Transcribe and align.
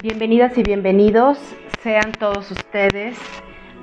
Bienvenidas 0.00 0.56
y 0.56 0.62
bienvenidos 0.62 1.40
sean 1.82 2.12
todos 2.12 2.52
ustedes 2.52 3.18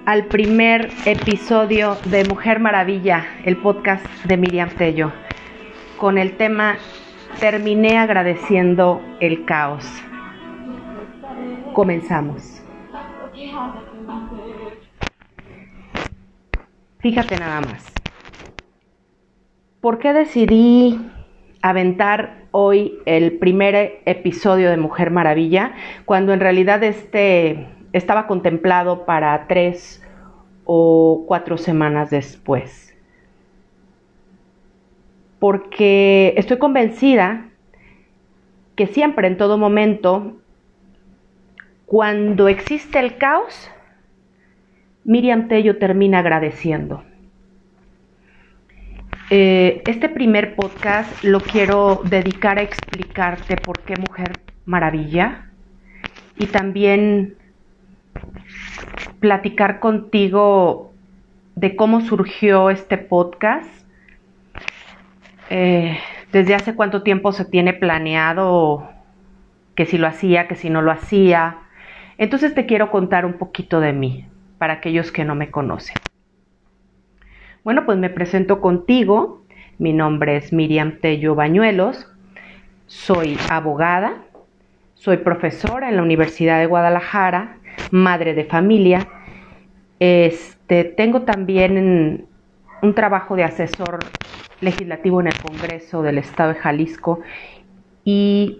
al 0.05 0.27
primer 0.27 0.89
episodio 1.05 1.97
de 2.05 2.23
Mujer 2.23 2.61
Maravilla, 2.61 3.25
el 3.43 3.57
podcast 3.57 4.05
de 4.23 4.37
Miriam 4.37 4.69
Tello, 4.69 5.11
con 5.97 6.17
el 6.17 6.37
tema 6.37 6.77
Terminé 7.41 7.97
agradeciendo 7.97 9.01
el 9.19 9.43
caos. 9.43 9.85
Comenzamos. 11.73 12.63
Fíjate 16.99 17.37
nada 17.37 17.59
más. 17.59 17.91
¿Por 19.81 19.99
qué 19.99 20.13
decidí 20.13 20.97
aventar 21.61 22.44
hoy 22.57 22.99
el 23.05 23.33
primer 23.33 23.99
episodio 24.05 24.69
de 24.69 24.77
Mujer 24.77 25.11
Maravilla, 25.11 25.73
cuando 26.05 26.31
en 26.31 26.39
realidad 26.39 26.81
este 26.83 27.67
estaba 27.91 28.27
contemplado 28.27 29.05
para 29.05 29.45
tres 29.47 30.01
o 30.63 31.25
cuatro 31.27 31.57
semanas 31.57 32.09
después. 32.11 32.95
Porque 35.37 36.33
estoy 36.37 36.57
convencida 36.57 37.49
que 38.77 38.87
siempre, 38.87 39.27
en 39.27 39.35
todo 39.35 39.57
momento, 39.57 40.37
cuando 41.85 42.47
existe 42.47 42.99
el 42.99 43.17
caos, 43.17 43.69
Miriam 45.03 45.49
Tello 45.49 45.77
termina 45.77 46.19
agradeciendo. 46.19 47.03
Eh, 49.31 49.81
este 49.87 50.07
primer 50.07 50.55
podcast 50.55 51.23
lo 51.23 51.39
quiero 51.39 52.01
dedicar 52.05 52.59
a 52.59 52.61
explicarte 52.61 53.57
por 53.57 53.79
qué 53.79 53.95
Mujer 53.97 54.39
Maravilla 54.65 55.49
y 56.37 56.45
también 56.45 57.35
platicar 59.19 59.79
contigo 59.79 60.93
de 61.55 61.75
cómo 61.75 62.01
surgió 62.01 62.69
este 62.69 62.99
podcast, 62.99 63.67
eh, 65.49 65.97
desde 66.31 66.53
hace 66.53 66.75
cuánto 66.75 67.01
tiempo 67.01 67.31
se 67.31 67.45
tiene 67.45 67.73
planeado, 67.73 68.89
que 69.73 69.87
si 69.87 69.97
lo 69.97 70.05
hacía, 70.05 70.47
que 70.47 70.55
si 70.55 70.69
no 70.69 70.83
lo 70.83 70.91
hacía. 70.91 71.57
Entonces 72.19 72.53
te 72.53 72.67
quiero 72.67 72.91
contar 72.91 73.25
un 73.25 73.33
poquito 73.39 73.79
de 73.79 73.93
mí, 73.93 74.27
para 74.59 74.73
aquellos 74.73 75.11
que 75.11 75.25
no 75.25 75.33
me 75.33 75.49
conocen. 75.49 75.95
Bueno, 77.65 77.83
pues 77.83 77.97
me 77.97 78.11
presento 78.11 78.61
contigo. 78.61 79.41
Mi 79.79 79.91
nombre 79.91 80.37
es 80.37 80.53
Miriam 80.53 80.99
Tello 81.01 81.33
Bañuelos. 81.33 82.07
Soy 82.85 83.39
abogada. 83.49 84.21
Soy 84.93 85.17
profesora 85.17 85.89
en 85.89 85.95
la 85.95 86.03
Universidad 86.03 86.59
de 86.59 86.67
Guadalajara, 86.67 87.57
madre 87.89 88.35
de 88.35 88.45
familia. 88.45 89.07
Este, 89.99 90.83
tengo 90.83 91.23
también 91.23 92.27
un 92.83 92.93
trabajo 92.93 93.35
de 93.35 93.45
asesor 93.45 93.97
legislativo 94.61 95.19
en 95.21 95.27
el 95.27 95.41
Congreso 95.41 96.03
del 96.03 96.19
Estado 96.19 96.53
de 96.53 96.59
Jalisco 96.59 97.21
y 98.03 98.59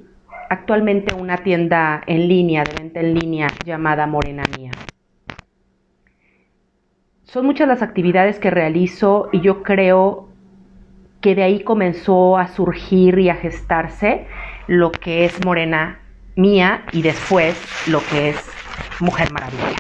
actualmente 0.50 1.14
una 1.14 1.38
tienda 1.38 2.02
en 2.08 2.28
línea, 2.28 2.64
de 2.64 2.74
venta 2.74 3.02
en 3.02 3.14
línea 3.14 3.50
llamada 3.64 4.08
Morena 4.08 4.42
Mía. 4.58 4.72
Son 7.36 7.46
muchas 7.46 7.68
las 7.68 7.82
actividades 7.82 8.40
que 8.40 8.50
realizo 8.50 9.28
y 9.34 9.42
yo 9.42 9.62
creo 9.62 10.30
que 11.20 11.36
de 11.36 11.44
ahí 11.44 11.64
comenzó 11.66 12.38
a 12.38 12.48
surgir 12.48 13.20
y 13.20 13.28
a 13.28 13.36
gestarse 13.36 14.26
lo 14.68 14.90
que 14.94 15.26
es 15.26 15.44
Morena 15.44 16.00
Mía 16.38 16.86
y 16.94 17.02
después 17.02 17.62
lo 17.90 18.00
que 18.10 18.30
es 18.30 18.50
Mujer 19.02 19.34
Maravilla. 19.34 19.76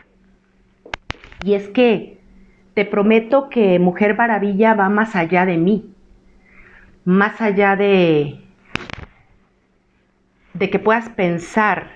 Y 1.46 1.54
es 1.54 1.70
que 1.70 2.20
te 2.74 2.84
prometo 2.84 3.48
que 3.48 3.80
Mujer 3.80 4.18
Maravilla 4.18 4.74
va 4.74 4.90
más 4.90 5.16
allá 5.16 5.46
de 5.46 5.56
mí, 5.56 5.94
más 7.06 7.40
allá 7.40 7.78
de, 7.78 8.42
de 10.54 10.70
que 10.70 10.80
puedas 10.80 11.08
pensar 11.08 11.90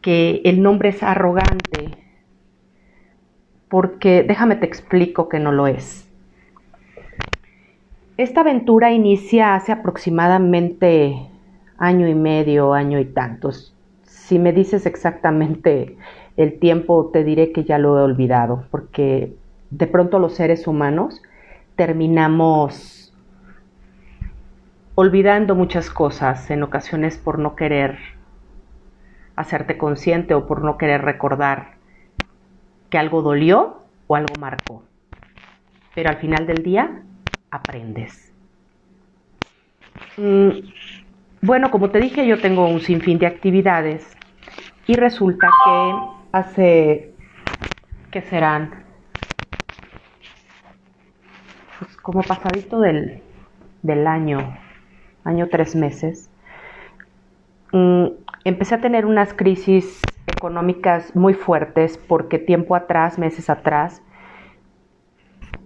que 0.00 0.40
el 0.46 0.62
nombre 0.62 0.88
es 0.88 1.02
arrogante, 1.02 2.03
porque 3.74 4.22
déjame 4.22 4.54
te 4.54 4.66
explico 4.66 5.28
que 5.28 5.40
no 5.40 5.50
lo 5.50 5.66
es. 5.66 6.08
Esta 8.16 8.42
aventura 8.42 8.92
inicia 8.92 9.56
hace 9.56 9.72
aproximadamente 9.72 11.28
año 11.76 12.06
y 12.06 12.14
medio, 12.14 12.72
año 12.72 13.00
y 13.00 13.04
tantos. 13.04 13.74
Si 14.04 14.38
me 14.38 14.52
dices 14.52 14.86
exactamente 14.86 15.96
el 16.36 16.60
tiempo, 16.60 17.10
te 17.12 17.24
diré 17.24 17.50
que 17.50 17.64
ya 17.64 17.78
lo 17.78 17.98
he 17.98 18.02
olvidado, 18.02 18.64
porque 18.70 19.34
de 19.70 19.86
pronto 19.88 20.20
los 20.20 20.34
seres 20.34 20.68
humanos 20.68 21.20
terminamos 21.74 23.12
olvidando 24.94 25.56
muchas 25.56 25.90
cosas 25.90 26.48
en 26.48 26.62
ocasiones 26.62 27.18
por 27.18 27.40
no 27.40 27.56
querer 27.56 27.98
hacerte 29.34 29.76
consciente 29.76 30.32
o 30.32 30.46
por 30.46 30.62
no 30.62 30.78
querer 30.78 31.02
recordar 31.02 31.82
que 32.90 32.98
algo 32.98 33.22
dolió 33.22 33.82
o 34.06 34.16
algo 34.16 34.36
marcó. 34.36 34.82
Pero 35.94 36.10
al 36.10 36.16
final 36.16 36.46
del 36.46 36.62
día 36.62 37.02
aprendes. 37.50 38.32
Mm, 40.16 40.50
bueno, 41.42 41.70
como 41.70 41.90
te 41.90 42.00
dije, 42.00 42.26
yo 42.26 42.40
tengo 42.40 42.66
un 42.66 42.80
sinfín 42.80 43.18
de 43.18 43.26
actividades 43.26 44.16
y 44.86 44.96
resulta 44.96 45.48
que 45.64 45.94
hace, 46.32 47.14
que 48.10 48.22
serán? 48.22 48.84
Pues 51.78 51.96
como 51.98 52.22
pasadito 52.22 52.80
del, 52.80 53.22
del 53.82 54.06
año, 54.06 54.56
año 55.24 55.48
tres 55.48 55.76
meses, 55.76 56.30
mm, 57.72 58.06
empecé 58.44 58.74
a 58.74 58.80
tener 58.80 59.06
unas 59.06 59.34
crisis 59.34 60.00
económicas 60.44 61.16
muy 61.16 61.32
fuertes 61.32 61.96
porque 61.96 62.38
tiempo 62.38 62.76
atrás, 62.76 63.18
meses 63.18 63.48
atrás, 63.48 64.02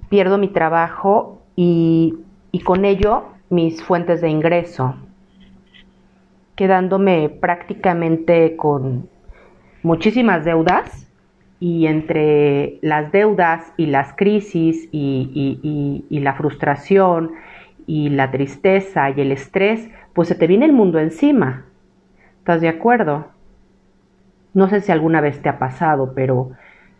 pierdo 0.08 0.38
mi 0.38 0.46
trabajo 0.46 1.42
y, 1.56 2.14
con 2.64 2.84
ello 2.84 3.24
mis 3.50 3.82
fuentes 3.82 4.20
de 4.20 4.28
ingreso, 4.28 4.94
quedándome 6.54 7.28
prácticamente 7.28 8.54
con 8.54 9.08
muchísimas 9.82 10.44
deudas 10.44 11.10
y 11.58 11.88
entre 11.88 12.78
las 12.80 13.10
deudas 13.10 13.72
y 13.76 13.86
las 13.86 14.12
crisis 14.14 14.88
y, 14.92 16.06
y, 16.08 16.20
la 16.20 16.34
frustración 16.34 17.32
y 17.88 18.10
la 18.10 18.30
tristeza 18.30 19.10
y 19.10 19.20
el 19.22 19.32
estrés, 19.32 19.90
pues 20.12 20.28
se 20.28 20.36
te 20.36 20.46
viene 20.46 20.66
el 20.66 20.72
mundo 20.72 21.00
encima. 21.00 21.64
¿Estás 22.38 22.60
de 22.60 22.68
acuerdo? 22.68 23.37
No 24.58 24.68
sé 24.68 24.80
si 24.80 24.90
alguna 24.90 25.20
vez 25.20 25.40
te 25.40 25.48
ha 25.48 25.60
pasado, 25.60 26.14
pero 26.16 26.50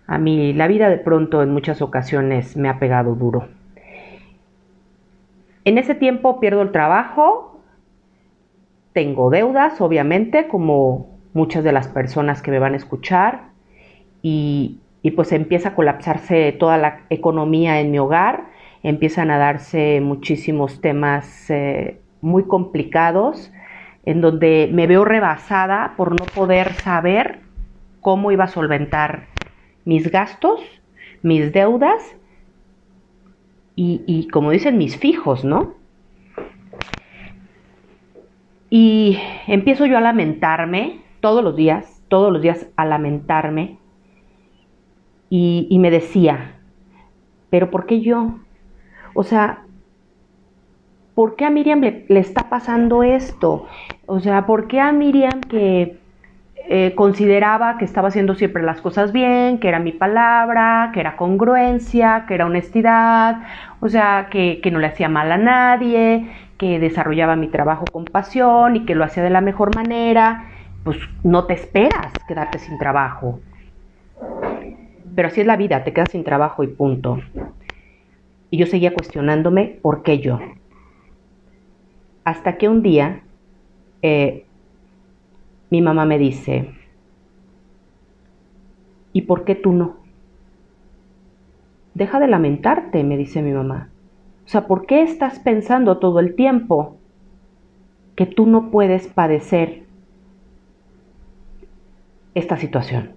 a 0.07 0.17
mí 0.17 0.53
la 0.53 0.69
vida 0.69 0.89
de 0.89 0.99
pronto 0.99 1.43
en 1.43 1.53
muchas 1.53 1.83
ocasiones 1.83 2.57
me 2.57 2.69
ha 2.69 2.79
pegado 2.79 3.17
duro. 3.17 3.49
En 5.65 5.77
ese 5.77 5.97
tiempo 5.97 6.39
pierdo 6.39 6.63
el 6.63 6.71
trabajo, 6.71 7.61
tengo 8.93 9.29
deudas, 9.31 9.81
obviamente, 9.81 10.47
como 10.47 11.19
muchas 11.33 11.65
de 11.65 11.73
las 11.73 11.89
personas 11.89 12.43
que 12.43 12.53
me 12.53 12.61
van 12.61 12.75
a 12.75 12.77
escuchar, 12.77 13.49
y, 14.23 14.79
pues 15.17 15.33
empieza 15.33 15.71
a 15.71 15.75
colapsarse 15.75 16.53
toda 16.53 16.79
la 16.79 17.01
economía 17.11 17.81
en 17.81 17.91
mi 17.91 17.99
hogar, 17.99 18.45
empiezan 18.85 19.33
a 19.33 19.39
darse 19.39 20.01
muchísimos 20.01 20.81
temas 20.81 21.51
eh, 21.51 21.99
muy 22.21 22.45
complicados 22.45 23.53
en 24.05 24.21
donde 24.21 24.71
me 24.73 24.87
veo 24.87 25.05
rebasada 25.05 25.95
por 25.97 26.13
no 26.13 26.25
poder 26.27 26.75
saber 26.75 27.48
cómo 28.09 28.33
iba 28.33 28.45
a 28.45 28.49
solventar 28.49 29.27
mis 29.85 30.11
gastos, 30.11 30.63
mis 31.21 31.53
deudas 31.53 32.17
y, 33.77 34.29
como 34.33 34.51
dicen, 34.51 34.79
mis 34.79 34.97
fijos, 34.97 35.45
¿no? 35.45 35.75
Y 38.71 39.19
empiezo 39.47 39.85
yo 39.85 39.99
a 39.99 40.01
lamentarme 40.01 41.03
todos 41.21 41.45
los 41.45 41.55
días, 41.55 42.03
todos 42.09 42.33
los 42.33 42.41
días 42.41 42.67
a 42.77 42.87
lamentarme 42.87 43.77
y, 45.29 45.77
me 45.79 45.91
decía, 45.91 46.55
pero 47.51 47.71
¿por 47.71 47.85
qué 47.85 48.01
yo? 48.01 48.39
O 49.13 49.23
sea, 49.23 49.65
¿por 51.15 51.37
qué 51.37 51.45
a 51.45 51.51
Miriam 51.51 51.83
le, 51.83 52.07
está 52.09 52.49
pasando 52.49 53.03
esto? 53.03 53.67
O 54.07 54.19
sea, 54.21 54.47
¿por 54.47 54.67
qué 54.67 54.81
a 54.81 54.93
Miriam 54.93 55.43
que 55.43 56.08
eh, 56.71 56.95
consideraba 56.95 57.79
que 57.79 57.87
estaba 57.87 58.09
haciendo 58.09 58.35
siempre 58.35 58.63
las 58.63 58.83
cosas 58.83 59.11
bien, 59.11 59.59
que 59.59 59.69
era 59.69 59.79
mi 59.79 59.93
palabra, 59.93 60.91
que 60.93 61.01
era 61.01 61.17
congruencia, 61.17 62.27
que 62.29 62.35
era 62.35 62.45
honestidad, 62.45 63.39
o 63.81 63.89
sea, 63.89 64.29
que, 64.31 64.61
que 64.63 64.71
no 64.71 64.79
le 64.79 64.89
hacía 64.89 65.09
mal 65.09 65.33
a 65.33 65.39
nadie, 65.39 66.29
que 66.59 66.79
desarrollaba 66.79 67.37
mi 67.37 67.49
trabajo 67.49 67.91
con 67.91 68.05
pasión 68.05 68.77
y 68.77 68.85
que 68.85 68.95
lo 68.95 69.05
hacía 69.05 69.23
de 69.23 69.31
la 69.31 69.41
mejor 69.41 69.71
manera, 69.71 70.51
pues 70.85 70.99
no 71.25 71.47
te 71.47 71.55
esperas 71.55 72.13
quedarte 72.27 72.59
sin 72.59 72.77
trabajo. 72.77 73.41
Pero 75.15 75.29
así 75.29 75.41
es 75.41 75.47
la 75.47 75.57
vida, 75.57 75.85
te 75.85 75.95
quedas 75.95 76.11
sin 76.11 76.23
trabajo 76.23 76.65
y 76.65 76.67
punto. 76.67 77.19
Y 78.51 78.59
yo 78.59 78.67
seguía 78.67 78.93
cuestionándome 78.93 79.79
por 79.81 80.03
qué 80.03 80.19
yo. 80.19 80.39
Hasta 82.25 82.59
que 82.59 82.69
un 82.69 82.83
día 82.83 83.23
eh, 84.03 84.48
mi 85.71 85.83
mamá 85.83 86.05
me 86.05 86.19
dice, 86.19 86.75
¿y 89.13 89.23
por 89.23 89.45
qué 89.45 89.55
tú 89.55 89.73
no? 89.73 89.97
Deja 91.95 92.21
de 92.21 92.29
lamentarte, 92.29 93.03
me 93.05 93.17
dice 93.17 93.43
mi 93.43 93.53
mamá. 93.53 93.91
O 94.45 94.49
sea, 94.49 94.67
¿por 94.67 94.87
qué 94.87 95.03
estás 95.03 95.41
pensando 95.41 95.99
todo 95.99 96.21
el 96.21 96.35
tiempo 96.35 96.97
que 98.17 98.25
tú 98.25 98.47
no 98.47 98.71
puedes 98.71 99.09
padecer 99.09 99.85
esta 102.35 102.57
situación? 102.57 103.13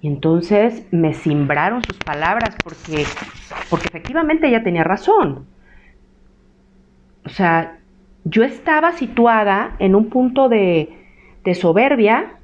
Y 0.00 0.08
entonces 0.08 0.86
me 0.92 1.14
simbraron 1.14 1.82
sus 1.82 1.96
palabras 1.96 2.54
porque, 2.62 3.04
porque 3.70 3.88
efectivamente 3.88 4.46
ella 4.46 4.62
tenía 4.62 4.84
razón. 4.84 5.46
O 7.24 7.30
sea, 7.30 7.78
yo 8.24 8.42
estaba 8.42 8.92
situada 8.92 9.76
en 9.78 9.94
un 9.94 10.08
punto 10.08 10.48
de, 10.48 10.88
de 11.44 11.54
soberbia, 11.54 12.38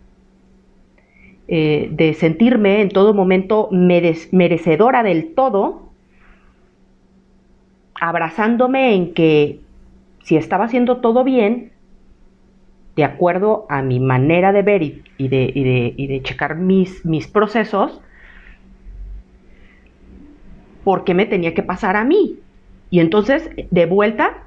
eh, 1.49 1.89
de 1.91 2.15
sentirme 2.15 2.81
en 2.81 2.91
todo 2.91 3.15
momento 3.15 3.69
merecedora 3.73 5.03
del 5.03 5.35
todo, 5.35 5.91
abrazándome 8.01 8.95
en 8.95 9.15
que 9.15 9.61
si 10.23 10.37
estaba 10.37 10.67
haciendo 10.67 10.99
todo 10.99 11.25
bien, 11.25 11.73
de 12.95 13.05
acuerdo 13.05 13.67
a 13.69 13.83
mi 13.83 13.99
manera 13.99 14.53
de 14.53 14.63
ver 14.63 14.83
y, 14.83 15.29
de, 15.29 16.21
checar 16.23 16.57
mis, 16.57 17.05
mis 17.05 17.27
procesos, 17.27 18.01
porque 20.85 21.15
me 21.15 21.27
tenía 21.27 21.55
que 21.55 21.63
pasar 21.63 21.97
a 21.97 22.05
mí. 22.05 22.39
Y 22.91 23.01
entonces, 23.01 23.51
de 23.71 23.87
vuelta, 23.87 24.45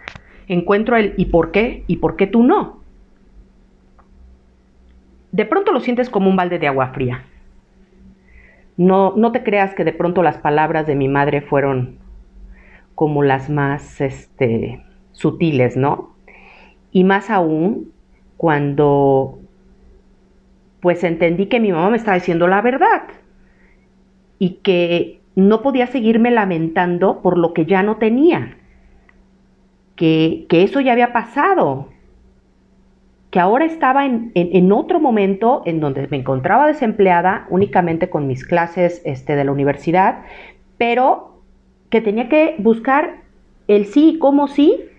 encuentro 0.48 0.98
el 0.98 1.14
¿y 1.18 1.26
por 1.26 1.52
qué? 1.52 1.84
¿y 1.88 1.98
por 1.98 2.16
qué 2.16 2.28
tú 2.28 2.44
no? 2.44 2.82
De 5.32 5.46
pronto 5.46 5.72
lo 5.72 5.80
sientes 5.80 6.10
como 6.10 6.30
un 6.30 6.36
balde 6.36 6.60
de 6.60 6.68
agua 6.68 6.90
fría. 6.90 7.26
No, 8.78 9.14
no 9.16 9.32
te 9.32 9.44
creas 9.44 9.74
que 9.74 9.84
de 9.84 9.94
pronto 9.94 10.24
las 10.24 10.38
palabras 10.38 10.88
de 10.88 10.96
mi 10.96 11.08
madre 11.08 11.42
fueron 11.42 11.98
como 12.96 13.24
las 13.24 13.50
más 13.50 14.02
este, 14.02 14.84
sutiles, 15.12 15.78
¿no? 15.78 16.16
Y 16.92 17.04
más 17.04 17.30
aún 17.30 17.92
cuando 18.38 19.40
pues 20.80 21.04
entendí 21.04 21.46
que 21.46 21.62
mi 21.62 21.72
mamá 21.72 21.90
me 21.90 21.98
estaba 21.98 22.16
diciendo 22.16 22.48
la 22.48 22.62
verdad 22.62 23.04
y 24.38 24.56
que 24.56 25.22
no 25.36 25.62
podía 25.62 25.88
seguirme 25.88 26.30
lamentando 26.30 27.22
por 27.22 27.38
lo 27.38 27.54
que 27.54 27.66
ya 27.66 27.84
no 27.84 27.96
tenía, 27.96 28.58
que, 29.96 30.46
eso 30.50 30.80
ya 30.80 30.92
había 30.92 31.14
pasado, 31.14 31.90
que 33.32 33.40
ahora 33.40 33.66
estaba 33.66 34.06
en, 34.06 34.72
otro 34.72 35.00
momento 35.00 35.64
en 35.66 35.80
donde 35.80 36.08
me 36.08 36.18
encontraba 36.18 36.68
desempleada 36.68 37.48
únicamente 37.50 38.10
con 38.10 38.28
mis 38.28 38.46
clases 38.46 39.02
este, 39.06 39.36
de 39.36 39.44
la 39.44 39.52
universidad, 39.52 40.24
pero 40.78 41.42
que 41.90 42.02
tenía 42.02 42.30
que 42.30 42.56
buscar 42.60 43.22
el 43.68 43.86
sí 43.86 44.16
y 44.16 44.20
cómo 44.20 44.48
sí 44.48 44.90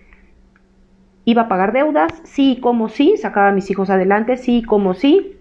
Iba 1.25 1.43
a 1.43 1.47
pagar 1.47 1.73
deudas, 1.73 2.11
sí, 2.23 2.59
como 2.61 2.87
sí, 2.87 3.17
sacaba 3.17 3.49
a 3.49 3.51
mis 3.51 3.69
hijos 3.71 3.89
adelante, 3.89 4.37
sí, 4.37 4.61
como 4.61 4.93
sí. 4.93 5.37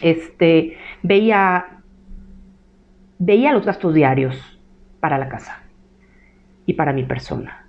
Este, 0.00 0.78
veía, 1.02 1.82
veía 3.18 3.52
los 3.52 3.66
gastos 3.66 3.92
diarios 3.92 4.58
para 5.00 5.18
la 5.18 5.28
casa 5.28 5.62
y 6.64 6.72
para 6.72 6.94
mi 6.94 7.04
persona. 7.04 7.61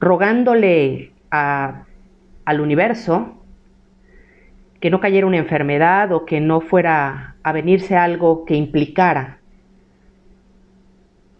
Rogándole 0.00 1.12
al 1.30 2.60
universo 2.60 3.34
que 4.80 4.90
no 4.90 5.00
cayera 5.00 5.26
una 5.26 5.38
enfermedad 5.38 6.12
o 6.12 6.24
que 6.24 6.40
no 6.40 6.60
fuera 6.60 7.36
a 7.42 7.52
venirse 7.52 7.96
algo 7.96 8.44
que 8.44 8.54
implicara 8.54 9.38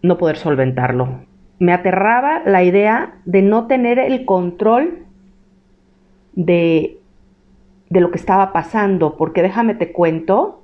no 0.01 0.17
poder 0.17 0.37
solventarlo. 0.37 1.25
Me 1.59 1.73
aterraba 1.73 2.41
la 2.45 2.63
idea 2.63 3.15
de 3.25 3.41
no 3.41 3.67
tener 3.67 3.99
el 3.99 4.25
control 4.25 5.05
de, 6.33 6.99
de 7.89 7.99
lo 7.99 8.11
que 8.11 8.17
estaba 8.17 8.53
pasando, 8.53 9.17
porque 9.17 9.41
déjame 9.41 9.75
te 9.75 9.91
cuento 9.91 10.63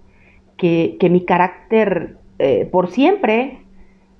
que, 0.58 0.98
mi 1.10 1.26
carácter 1.26 2.18
eh, 2.40 2.68
por 2.72 2.90
siempre 2.90 3.65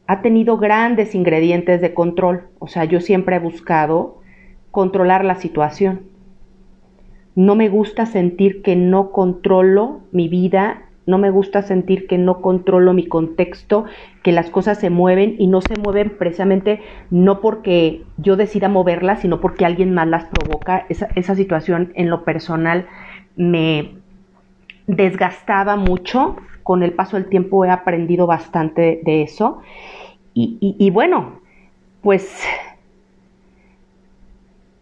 ha 0.08 0.22
tenido 0.22 0.58
grandes 0.58 1.16
ingredientes 1.16 1.82
de 1.82 1.94
control, 1.94 2.44
o 2.60 2.68
sea, 2.68 2.86
yo 2.86 3.02
siempre 3.02 3.38
he 3.38 3.40
buscado 3.40 4.22
controlar 4.72 5.26
la 5.26 5.36
situación. 5.36 6.02
No 7.36 7.56
me 7.56 7.70
gusta 7.70 8.06
sentir 8.06 8.62
que 8.62 8.76
no 8.76 9.12
controlo 9.12 10.02
mi 10.12 10.30
vida 10.30 10.86
no 11.06 11.18
me 11.18 11.30
gusta 11.30 11.62
sentir 11.62 12.08
que 12.08 12.18
no 12.18 12.42
controlo 12.42 12.94
mi 12.94 13.06
contexto, 13.06 13.86
que 14.24 14.32
las 14.32 14.50
cosas 14.50 14.80
se 14.80 14.90
mueven 14.90 15.36
y 15.38 15.48
no 15.48 15.62
se 15.62 15.76
mueven 15.78 16.14
precisamente 16.18 16.82
no 17.12 17.42
porque 17.42 18.04
yo 18.18 18.36
decida 18.36 18.70
moverlas, 18.70 19.22
sino 19.22 19.40
porque 19.40 19.66
alguien 19.66 19.94
más 19.94 20.08
las 20.08 20.26
provoca. 20.26 20.86
Esa, 20.90 21.36
situación 21.36 21.92
en 21.96 22.10
lo 22.10 22.24
personal 22.24 22.88
me 23.36 23.96
desgastaba 24.88 25.76
mucho. 25.76 26.38
Con 26.66 26.82
el 26.82 26.94
paso 26.94 27.16
del 27.16 27.30
tiempo 27.30 27.64
he 27.64 27.70
aprendido 27.70 28.26
bastante 28.26 29.00
de 29.04 29.22
eso. 29.22 29.62
Y, 30.34 30.90
bueno, 30.90 31.42
pues 32.02 32.44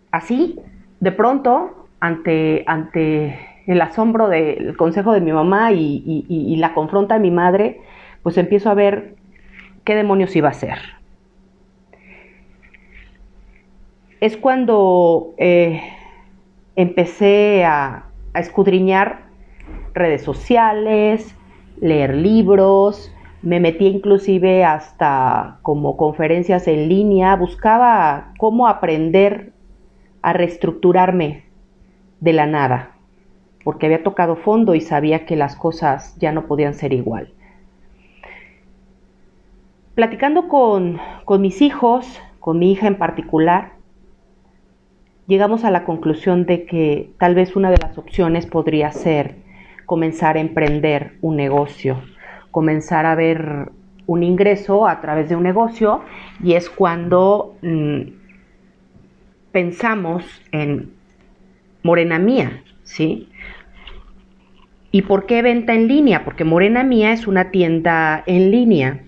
así, 0.10 0.62
de 1.02 1.12
pronto, 1.12 1.90
ante, 2.00 2.64
ante 2.68 3.38
el 3.68 3.82
asombro 3.82 4.30
del 4.30 4.78
consejo 4.78 5.12
de 5.12 5.20
mi 5.20 5.34
mamá 5.34 5.74
y, 5.74 6.56
la 6.56 6.74
confronta 6.74 7.16
de 7.16 7.20
mi 7.20 7.32
madre, 7.32 7.82
pues 8.24 8.38
empiezo 8.38 8.70
a 8.70 8.76
ver 8.76 9.16
qué 9.84 9.94
demonios 9.94 10.34
iba 10.38 10.48
a 10.48 10.52
hacer. 10.52 10.78
Es 14.22 14.38
cuando 14.38 15.34
eh, 15.38 15.82
empecé 16.78 17.66
a 17.66 18.06
escudriñar 18.36 19.24
redes 19.94 20.22
sociales, 20.22 21.36
leer 21.80 22.16
libros, 22.16 23.12
me 23.42 23.60
metí 23.60 23.88
inclusive 23.88 24.64
hasta 24.64 25.60
como 25.62 25.98
conferencias 25.98 26.68
en 26.68 26.90
línea, 26.90 27.36
buscaba 27.36 28.34
cómo 28.38 28.68
aprender 28.68 29.54
a 30.22 30.34
reestructurarme 30.34 31.44
de 32.22 32.34
la 32.34 32.46
nada 32.48 32.94
porque 33.64 33.86
había 33.86 34.04
tocado 34.04 34.36
fondo 34.36 34.76
y 34.76 34.82
sabía 34.82 35.26
que 35.26 35.36
las 35.36 35.56
cosas 35.56 36.18
ya 36.20 36.32
no 36.32 36.48
podían 36.48 36.74
ser 36.74 36.94
igual. 36.94 37.34
Platicando 39.96 40.48
con, 40.48 41.00
mis 41.40 41.62
hijos, 41.62 42.22
con 42.40 42.60
mi 42.60 42.72
hija 42.72 42.88
en 42.88 42.98
particular, 42.98 43.74
llegamos 45.28 45.64
a 45.64 45.72
la 45.72 45.86
conclusión 45.86 46.46
de 46.46 46.66
que 46.66 47.12
tal 47.20 47.36
vez 47.36 47.56
una 47.56 47.70
de 47.72 47.78
las 47.78 47.98
opciones 47.98 48.46
podría 48.46 48.92
ser 48.92 49.36
comenzar 49.86 50.38
a 50.38 50.40
emprender 50.40 51.18
un 51.22 51.36
negocio, 51.36 52.02
comenzar 52.52 53.06
a 53.06 53.16
ver 53.16 53.70
un 54.06 54.24
ingreso 54.24 54.88
a 54.88 55.02
través 55.02 55.30
de 55.30 55.36
un 55.36 55.44
negocio 55.44 56.02
y 56.44 56.54
es 56.54 56.70
cuando 56.70 57.56
mm, 57.62 58.02
pensamos 59.52 60.26
en 60.52 60.92
Morena 61.84 62.20
Mía, 62.20 62.64
¿sí? 62.84 63.30
¿Y 64.92 65.02
por 65.04 65.26
qué 65.26 65.42
venta 65.42 65.74
en 65.74 65.88
línea? 65.88 66.24
Porque 66.24 66.44
Morena 66.44 66.84
Mía 66.84 67.14
es 67.14 67.26
una 67.26 67.50
tienda 67.50 68.24
en 68.28 68.52
línea. 68.52 69.00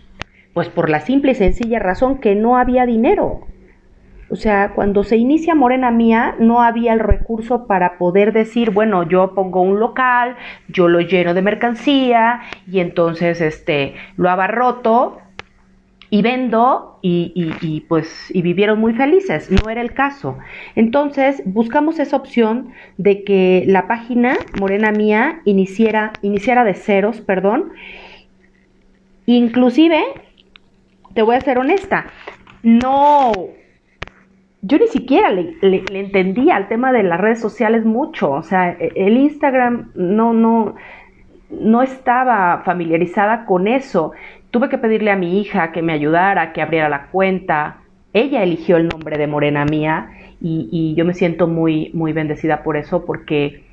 Pues 0.53 0.67
por 0.69 0.89
la 0.89 1.01
simple 1.01 1.33
y 1.33 1.35
sencilla 1.35 1.79
razón 1.79 2.17
que 2.17 2.33
no 2.33 2.57
había 2.57 2.85
dinero. 2.85 3.45
O 4.35 4.37
sea, 4.37 4.73
cuando 4.75 5.05
se 5.05 5.15
inicia 5.15 5.55
Morena 5.55 5.91
Mía, 5.91 6.35
no 6.39 6.61
había 6.61 6.91
el 6.91 6.99
recurso 6.99 7.67
para 7.67 7.97
poder 7.97 8.33
decir, 8.33 8.71
bueno, 8.71 9.07
yo 9.07 9.33
pongo 9.33 9.61
un 9.61 9.79
local, 9.79 10.35
yo 10.67 10.89
lo 10.89 10.99
lleno 10.99 11.33
de 11.33 11.41
mercancía 11.41 12.41
y 12.69 12.81
entonces 12.81 13.39
este 13.39 13.95
lo 14.17 14.29
abarroto 14.29 15.19
y 16.09 16.21
vendo 16.21 16.99
y, 17.01 17.85
pues 17.87 18.29
y 18.29 18.41
vivieron 18.41 18.77
muy 18.77 18.93
felices. 18.93 19.49
No 19.49 19.69
era 19.69 19.79
el 19.79 19.93
caso. 19.93 20.37
Entonces 20.75 21.41
buscamos 21.45 21.99
esa 21.99 22.17
opción 22.17 22.73
de 22.97 23.23
que 23.23 23.63
la 23.67 23.87
página 23.87 24.35
Morena 24.59 24.91
Mía 24.91 25.39
iniciara, 25.45 26.11
iniciara 26.23 26.65
de 26.65 26.73
ceros, 26.73 27.21
perdón. 27.21 27.71
Inclusive, 29.27 30.03
te 31.13 31.21
voy 31.21 31.37
a 31.37 31.39
ser 31.39 31.57
honesta, 31.57 32.07
no, 32.63 33.31
yo 34.67 34.79
ni 34.79 34.87
siquiera 34.87 35.31
le, 35.31 35.55
entendía 35.91 36.55
al 36.55 36.67
tema 36.67 36.91
de 36.91 37.03
las 37.03 37.19
redes 37.19 37.39
sociales 37.39 37.85
mucho, 37.85 38.31
o 38.31 38.41
sea, 38.41 38.71
e, 38.71 38.91
el 38.95 39.17
Instagram 39.17 39.91
no, 39.93 40.33
no, 40.33 40.75
no 41.51 41.81
estaba 41.83 42.63
familiarizada 42.65 43.45
con 43.45 43.67
eso. 43.67 44.13
Tuve 44.49 44.69
que 44.69 44.79
pedirle 44.79 45.11
a 45.11 45.17
mi 45.17 45.39
hija 45.39 45.71
que 45.71 45.83
me 45.83 45.93
ayudara, 45.93 46.51
que 46.51 46.61
abriera 46.61 46.89
la 46.89 47.07
cuenta. 47.07 47.77
Ella 48.13 48.41
eligió 48.41 48.77
el 48.77 48.87
nombre 48.87 49.17
de 49.17 49.27
Morena 49.27 49.65
Mía 49.65 50.09
y, 50.41 50.95
yo 50.95 51.05
me 51.05 51.13
siento 51.13 51.47
muy, 51.47 51.91
muy 51.93 52.13
bendecida 52.13 52.63
por 52.63 52.77
eso 52.77 53.05
porque, 53.05 53.63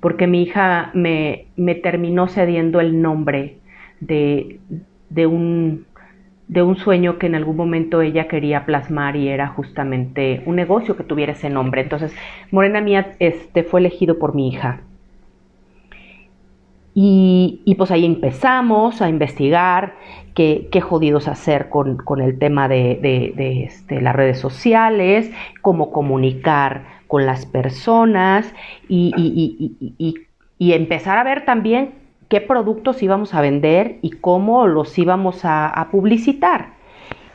porque 0.00 0.26
mi 0.26 0.42
hija 0.42 0.90
me, 0.92 1.46
me 1.56 1.74
terminó 1.74 2.28
cediendo 2.28 2.80
el 2.80 3.00
nombre 3.00 3.56
de, 4.00 4.60
de 5.08 5.26
un 5.26 5.86
de 6.50 6.64
un 6.64 6.76
sueño 6.76 7.16
que 7.16 7.26
en 7.26 7.36
algún 7.36 7.56
momento 7.56 8.02
ella 8.02 8.26
quería 8.26 8.66
plasmar 8.66 9.14
y 9.14 9.28
era 9.28 9.46
justamente 9.46 10.42
un 10.46 10.56
negocio 10.56 10.96
que 10.96 11.04
tuviera 11.04 11.30
ese 11.32 11.48
nombre. 11.48 11.80
Entonces, 11.80 12.12
Morena 12.50 12.80
Mía 12.80 13.12
este, 13.20 13.62
fue 13.62 13.78
elegido 13.78 14.18
por 14.18 14.34
mi 14.34 14.48
hija. 14.48 14.80
Y, 16.92 17.72
pues 17.78 17.92
ahí 17.92 18.04
empezamos 18.04 19.00
a 19.00 19.08
investigar 19.08 19.94
qué, 20.34 20.68
jodidos 20.82 21.28
hacer 21.28 21.68
con, 21.68 22.20
el 22.20 22.36
tema 22.40 22.66
de, 22.68 23.62
este, 23.64 24.00
las 24.00 24.16
redes 24.16 24.40
sociales, 24.40 25.30
cómo 25.62 25.92
comunicar 25.92 26.82
con 27.06 27.26
las 27.26 27.46
personas 27.46 28.52
y, 28.88 29.76
y 30.58 30.72
empezar 30.72 31.16
a 31.16 31.22
ver 31.22 31.44
también 31.44 32.00
qué 32.30 32.40
productos 32.40 33.02
íbamos 33.02 33.34
a 33.34 33.42
vender 33.42 33.98
y 34.02 34.12
cómo 34.12 34.66
los 34.66 34.96
íbamos 34.98 35.40
a, 35.42 35.88
publicitar. 35.90 36.74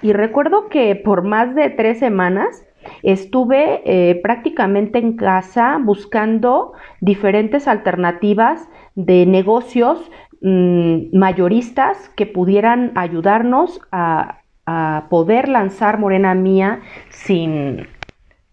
Y 0.01 0.13
recuerdo 0.13 0.69
que 0.69 0.95
por 0.95 1.23
más 1.23 1.53
de 1.53 1.69
tres 1.69 1.99
semanas 1.99 2.65
estuve 3.03 3.81
eh, 3.85 4.15
prácticamente 4.23 4.97
en 4.99 5.17
casa 5.17 5.79
buscando 5.83 6.73
diferentes 7.01 7.67
alternativas 7.67 8.69
de 8.95 9.25
negocios 9.25 9.99
mm, 10.41 11.17
mayoristas 11.17 12.09
que 12.15 12.25
pudieran 12.25 12.93
ayudarnos 12.95 13.81
a, 13.91 14.39
a 14.65 15.07
poder 15.09 15.49
lanzar 15.49 15.99
Morena 15.99 16.33
Mía 16.35 16.79
sin, 17.09 17.87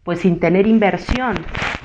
pues 0.04 0.21
sin 0.21 0.40
tener 0.40 0.66
inversión. 0.66 1.37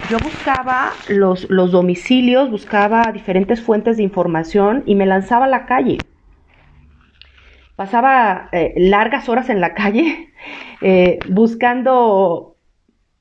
Yo 0.10 0.20
buscaba 0.20 0.92
los, 1.10 1.50
los 1.50 1.72
domicilios, 1.72 2.50
buscaba 2.50 3.12
diferentes 3.12 3.62
fuentes 3.62 3.98
de 3.98 4.04
información 4.04 4.84
y 4.86 4.96
me 4.96 5.06
lanzaba 5.06 5.46
a 5.46 5.50
la 5.50 5.66
calle. 5.66 5.98
Pasaba 7.76 8.50
eh, 8.52 8.74
largas 8.78 9.30
horas 9.30 9.50
en 9.50 9.62
la 9.62 9.74
calle 9.74 10.34
eh, 10.82 11.20
buscando 11.30 12.58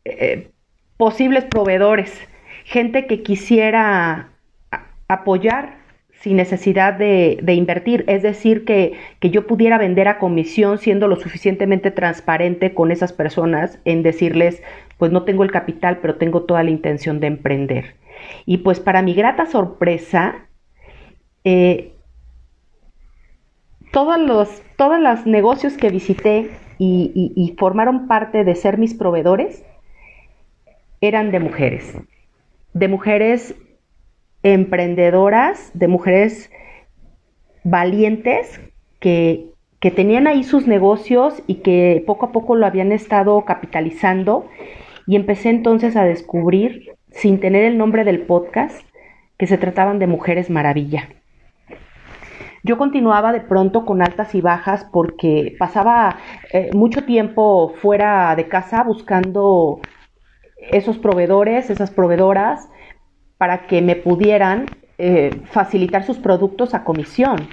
eh, 0.05 0.51
posibles 0.97 1.45
proveedores, 1.45 2.19
gente 2.65 3.07
que 3.07 3.23
quisiera 3.23 4.31
apoyar 5.09 5.86
sin 6.21 6.37
necesidad 6.37 6.95
de, 6.95 7.41
invertir, 7.55 8.05
es 8.09 8.23
decir, 8.23 8.65
que, 8.65 8.95
que, 9.21 9.31
yo 9.31 9.47
pudiera 9.47 9.79
vender 9.79 10.09
a 10.09 10.19
comisión 10.19 10.79
siendo 10.79 11.09
lo 11.09 11.17
suficientemente 11.17 11.91
transparente 11.91 12.75
con 12.75 12.91
esas 12.91 13.13
personas 13.13 13.79
en 13.85 14.03
decirles, 14.03 14.63
pues 14.99 15.13
no 15.13 15.25
tengo 15.25 15.45
el 15.45 15.53
capital, 15.53 15.99
pero 15.99 16.17
tengo 16.17 16.43
toda 16.43 16.63
la 16.63 16.71
intención 16.71 17.21
de 17.21 17.29
emprender. 17.29 17.95
Y 18.45 18.59
pues 18.59 18.81
para 18.81 19.03
mi 19.03 19.15
grata 19.15 19.47
sorpresa, 19.47 20.47
eh, 21.45 21.93
todos 23.93 24.19
los 24.19 24.63
todos 24.77 25.01
los 25.01 25.27
negocios 25.27 25.75
que 25.75 25.91
visité 25.91 26.51
y, 26.79 27.55
formaron 27.59 28.07
parte 28.07 28.45
de 28.45 28.55
ser 28.55 28.77
mis 28.77 28.95
proveedores 28.95 29.65
eran 31.01 31.31
de 31.31 31.41
mujeres, 31.41 31.97
de 32.75 32.89
mujeres 32.89 33.55
emprendedoras, 34.53 35.71
de 35.75 35.89
mujeres 35.89 36.51
valientes 37.65 38.61
que, 39.01 39.47
que 39.81 39.91
tenían 39.91 40.29
ahí 40.29 40.45
sus 40.45 40.69
negocios 40.69 41.43
y 41.49 41.57
que 41.57 42.05
poco 42.07 42.27
a 42.27 42.33
poco 42.33 42.55
lo 42.55 42.65
habían 42.65 42.93
estado 42.93 43.45
capitalizando 43.45 44.49
y 45.07 45.17
empecé 45.17 45.51
entonces 45.51 45.97
a 45.97 46.05
descubrir, 46.05 46.93
sin 47.11 47.41
tener 47.41 47.65
el 47.65 47.77
nombre 47.77 48.05
del 48.05 48.21
podcast, 48.21 48.87
que 49.37 49.47
se 49.47 49.59
trataban 49.59 49.99
de 49.99 50.07
mujeres 50.07 50.49
maravilla. 50.49 51.09
Yo 52.63 52.79
continuaba 52.79 53.33
de 53.33 53.41
pronto 53.41 53.85
con 53.85 54.01
altas 54.01 54.35
y 54.35 54.41
bajas 54.41 54.87
porque 54.93 55.57
pasaba 55.59 56.19
eh, 56.53 56.71
mucho 56.73 57.05
tiempo 57.05 57.75
fuera 57.81 58.35
de 58.37 58.49
casa 58.49 58.83
buscando 58.83 59.81
esos 60.71 60.99
proveedores, 60.99 61.71
esas 61.71 61.91
proveedoras, 61.91 62.69
para 63.39 63.67
que 63.67 63.83
me 63.83 63.97
pudieran 63.97 64.67
eh, 64.99 65.43
facilitar 65.51 66.05
sus 66.05 66.19
productos 66.19 66.75
a 66.75 66.85
comisión. 66.85 67.49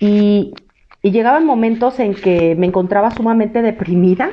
Y, 0.00 0.54
llegaban 1.02 1.46
momentos 1.46 2.00
en 2.00 2.14
que 2.14 2.54
me 2.56 2.66
encontraba 2.66 3.10
sumamente 3.10 3.62
deprimida, 3.62 4.30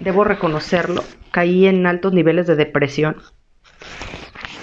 debo 0.00 0.24
reconocerlo, 0.24 1.02
caí 1.30 1.66
en 1.66 1.86
altos 1.86 2.12
niveles 2.12 2.46
de 2.46 2.56
depresión. 2.56 3.16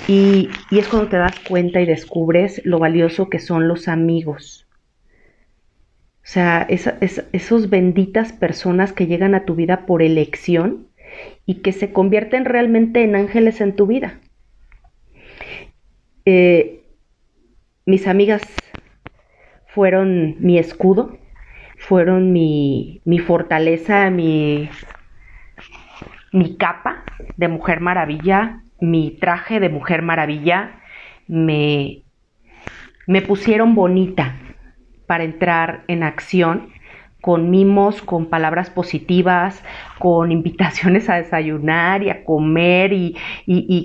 Y, 0.08 0.50
es 0.70 0.88
cuando 0.88 1.10
te 1.10 1.18
das 1.18 1.40
cuenta 1.48 1.82
y 1.82 1.86
descubres 1.86 2.62
lo 2.66 2.80
valioso 2.80 3.30
que 3.30 3.40
son 3.40 3.68
los 3.68 3.88
amigos. 3.88 4.68
O 6.24 6.28
sea, 6.32 6.68
esos 6.70 7.70
benditas 7.70 8.32
personas 8.32 8.94
que 8.94 9.08
llegan 9.08 9.34
a 9.34 9.46
tu 9.46 9.56
vida 9.56 9.88
por 9.88 10.04
elección 10.04 10.88
y 11.48 11.56
que 11.56 11.72
se 11.72 11.92
convierten 11.92 12.46
realmente 12.46 13.04
en 13.04 13.16
ángeles 13.16 13.60
en 13.60 13.76
tu 13.76 13.88
vida. 13.88 14.20
Eh, 16.26 16.84
mis 17.86 18.08
amigas 18.08 18.44
fueron 19.68 20.36
mi 20.40 20.60
escudo, 20.60 21.18
fueron 21.78 22.32
mi, 22.32 23.02
mi 23.06 23.20
fortaleza, 23.20 24.10
mi, 24.12 24.70
mi 26.32 26.58
capa 26.58 27.04
de 27.38 27.48
Mujer 27.48 27.80
Maravilla, 27.80 28.62
mi 28.80 29.18
traje 29.20 29.60
de 29.60 29.70
Mujer 29.70 30.04
Maravilla, 30.04 30.82
me, 31.28 32.04
me 33.08 33.22
pusieron 33.22 33.74
bonita 33.74 34.36
para 35.08 35.24
entrar 35.24 35.84
en 35.88 36.04
acción 36.04 36.72
con 37.22 37.52
mimos, 37.52 38.02
con 38.02 38.26
palabras 38.26 38.72
positivas, 38.72 39.64
con 40.00 40.32
invitaciones 40.32 41.08
a 41.10 41.16
desayunar 41.16 42.02
y 42.02 42.10
a 42.10 42.26
comer 42.26 42.92
y, 42.92 43.16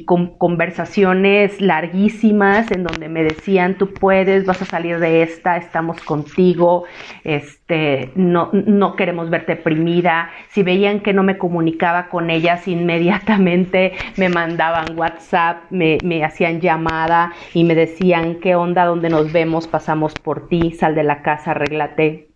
con 0.07 0.39
conversaciones 0.39 1.61
larguísimas 1.61 2.71
en 2.71 2.85
donde 2.85 3.09
me 3.09 3.23
decían, 3.23 3.77
tú 3.77 3.93
puedes, 3.93 4.47
vas 4.47 4.63
a 4.63 4.65
salir 4.65 4.99
de 4.99 5.23
esta, 5.23 5.59
estamos 5.59 6.01
contigo, 6.01 6.85
este, 7.25 8.11
no, 8.15 8.51
no 8.53 8.97
queremos 8.97 9.29
verte 9.29 9.57
deprimida. 9.57 10.31
Si 10.49 10.63
veían 10.63 11.01
que 11.01 11.13
no 11.13 11.23
me 11.23 11.37
comunicaba 11.37 12.09
con 12.09 12.31
ellas, 12.31 12.67
inmediatamente 12.67 13.93
me 14.17 14.31
mandaban 14.31 14.99
WhatsApp, 14.99 15.65
me, 15.71 15.99
me 16.03 16.25
hacían 16.25 16.61
llamada 16.61 17.33
y 17.53 17.65
me 17.65 17.75
decían, 17.75 18.37
¿qué 18.41 18.55
onda? 18.55 18.87
¿Dónde 18.87 19.11
nos 19.11 19.33
vemos? 19.33 19.69
Pasamos 19.69 20.15
por 20.15 20.49
ti, 20.49 20.73
sal 20.73 20.95
de 20.95 21.05
la 21.05 21.21
casa, 21.21 21.51
arréglate 21.51 22.36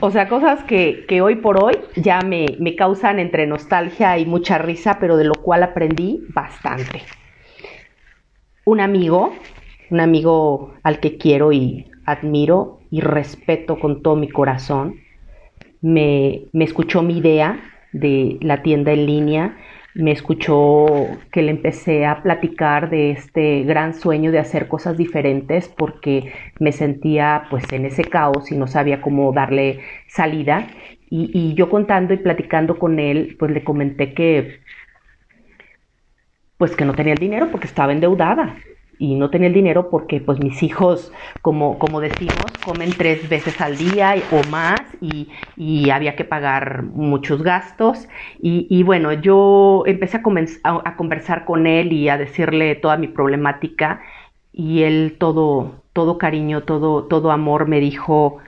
o 0.00 0.10
sea, 0.10 0.28
cosas 0.28 0.62
que, 0.64 1.06
hoy 1.22 1.36
por 1.36 1.62
hoy 1.62 1.74
ya 1.96 2.20
me, 2.20 2.46
me, 2.60 2.76
causan 2.76 3.18
entre 3.18 3.46
nostalgia 3.46 4.18
y 4.18 4.26
mucha 4.26 4.58
risa, 4.58 4.98
pero 5.00 5.16
de 5.16 5.24
lo 5.24 5.34
cual 5.34 5.62
aprendí 5.62 6.24
bastante. 6.28 7.02
Un 8.64 8.80
amigo, 8.80 9.32
un 9.90 10.00
amigo 10.00 10.74
al 10.82 11.00
que 11.00 11.16
quiero 11.16 11.52
y 11.52 11.90
admiro 12.04 12.80
y 12.90 13.00
respeto 13.00 13.78
con 13.78 14.02
todo 14.02 14.16
mi 14.16 14.28
corazón, 14.28 15.00
me, 15.80 16.44
me 16.52 16.64
escuchó 16.64 17.02
mi 17.02 17.18
idea 17.18 17.60
de 17.92 18.38
la 18.40 18.62
tienda 18.62 18.92
en 18.92 19.06
línea 19.06 19.56
me 19.98 20.12
escuchó 20.12 21.08
que 21.32 21.42
le 21.42 21.50
empecé 21.50 22.06
a 22.06 22.22
platicar 22.22 22.88
de 22.88 23.10
este 23.10 23.64
gran 23.64 23.94
sueño 23.94 24.30
de 24.30 24.38
hacer 24.38 24.68
cosas 24.68 24.96
diferentes 24.96 25.68
porque 25.68 26.32
me 26.60 26.70
sentía 26.70 27.46
pues 27.50 27.72
en 27.72 27.84
ese 27.84 28.04
caos 28.04 28.52
y 28.52 28.56
no 28.56 28.68
sabía 28.68 29.00
cómo 29.00 29.32
darle 29.32 29.80
salida. 30.06 30.68
Y, 31.10 31.54
yo 31.54 31.68
contando 31.68 32.14
y 32.14 32.18
platicando 32.18 32.78
con 32.78 33.00
él 33.00 33.34
pues 33.40 33.50
le 33.50 33.64
comenté 33.64 34.14
que 34.14 34.60
pues 36.58 36.76
que 36.76 36.84
no 36.84 36.94
tenía 36.94 37.14
el 37.14 37.18
dinero 37.18 37.48
porque 37.50 37.66
estaba 37.66 37.92
endeudada 37.92 38.56
y 38.98 39.14
no 39.14 39.30
tenía 39.30 39.48
el 39.48 39.54
dinero 39.54 39.90
porque 39.90 40.20
pues 40.20 40.40
mis 40.40 40.62
hijos, 40.62 41.12
como, 41.40 41.78
como 41.78 42.00
decimos, 42.00 42.46
comen 42.64 42.90
tres 42.90 43.28
veces 43.28 43.60
al 43.60 43.76
día 43.76 44.14
o 44.32 44.46
más 44.50 44.80
y, 45.00 45.28
y 45.56 45.90
había 45.90 46.16
que 46.16 46.24
pagar 46.24 46.82
muchos 46.82 47.42
gastos. 47.42 48.08
Y, 48.40 48.66
y 48.68 48.82
bueno, 48.82 49.12
yo 49.12 49.84
empecé 49.86 50.20
a, 50.64 50.96
conversar 50.96 51.44
con 51.44 51.66
él 51.66 51.92
y 51.92 52.08
a 52.08 52.18
decirle 52.18 52.74
toda 52.74 52.96
mi 52.96 53.06
problemática 53.06 54.00
y 54.52 54.82
él 54.82 55.16
todo, 55.18 55.84
todo 55.92 56.18
cariño, 56.18 56.64
todo, 56.64 57.04
todo 57.04 57.30
amor 57.30 57.68
me 57.68 57.78
dijo, 57.78 58.38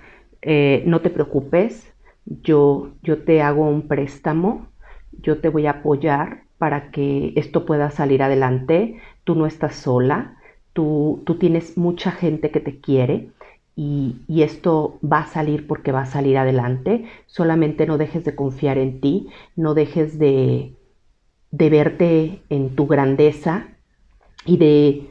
eh, 0.42 0.82
no 0.86 1.00
te 1.00 1.10
preocupes, 1.10 1.94
yo, 2.24 2.90
yo 3.02 3.22
te 3.22 3.42
hago 3.42 3.68
un 3.68 3.86
préstamo, 3.86 4.66
yo 5.12 5.38
te 5.38 5.48
voy 5.48 5.66
a 5.66 5.72
apoyar 5.72 6.42
para 6.58 6.90
que 6.90 7.32
esto 7.36 7.64
pueda 7.64 7.90
salir 7.90 8.22
adelante, 8.22 9.00
tú 9.24 9.34
no 9.34 9.46
estás 9.46 9.76
sola, 9.76 10.36
tú, 10.72 11.22
tienes 11.38 11.76
mucha 11.76 12.10
gente 12.10 12.50
que 12.50 12.60
te 12.60 12.80
quiere 12.80 13.30
y, 13.76 14.16
y, 14.28 14.42
esto 14.42 14.98
va 15.02 15.20
a 15.20 15.26
salir 15.26 15.66
porque 15.66 15.92
va 15.92 16.02
a 16.02 16.06
salir 16.06 16.36
adelante, 16.36 17.06
solamente 17.26 17.86
no 17.86 17.98
dejes 17.98 18.24
de 18.24 18.34
confiar 18.34 18.78
en 18.78 19.00
ti, 19.00 19.28
no 19.56 19.74
dejes 19.74 20.18
de, 20.18 20.74
de 21.50 21.70
verte 21.70 22.42
en 22.50 22.74
tu 22.76 22.86
grandeza 22.86 23.68
y 24.44 24.56
de 24.58 25.10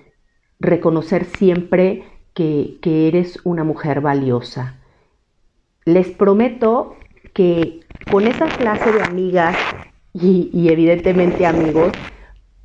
reconocer 0.60 1.25
siempre 1.25 2.04
que, 2.34 2.78
que 2.82 3.08
eres 3.08 3.39
una 3.44 3.63
mujer 3.63 4.01
valiosa. 4.01 4.78
Les 5.86 6.10
prometo 6.10 6.96
que 7.34 7.82
con 8.12 8.28
esa 8.28 8.48
clase 8.48 8.92
de 8.92 9.01
amigas 9.01 9.56
y, 10.13 10.70
evidentemente 10.70 11.46
amigos, 11.46 11.92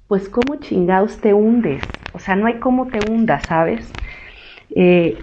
pues 0.09 0.29
cómo 0.29 0.57
chingados 0.57 1.19
te 1.19 1.35
hundes. 1.35 1.83
O 2.15 2.21
sea, 2.21 2.37
no 2.37 2.47
hay 2.47 2.55
cómo 2.55 2.87
te 2.87 3.11
hundas, 3.11 3.45
¿sabes? 3.47 3.93
Eh, 4.75 5.19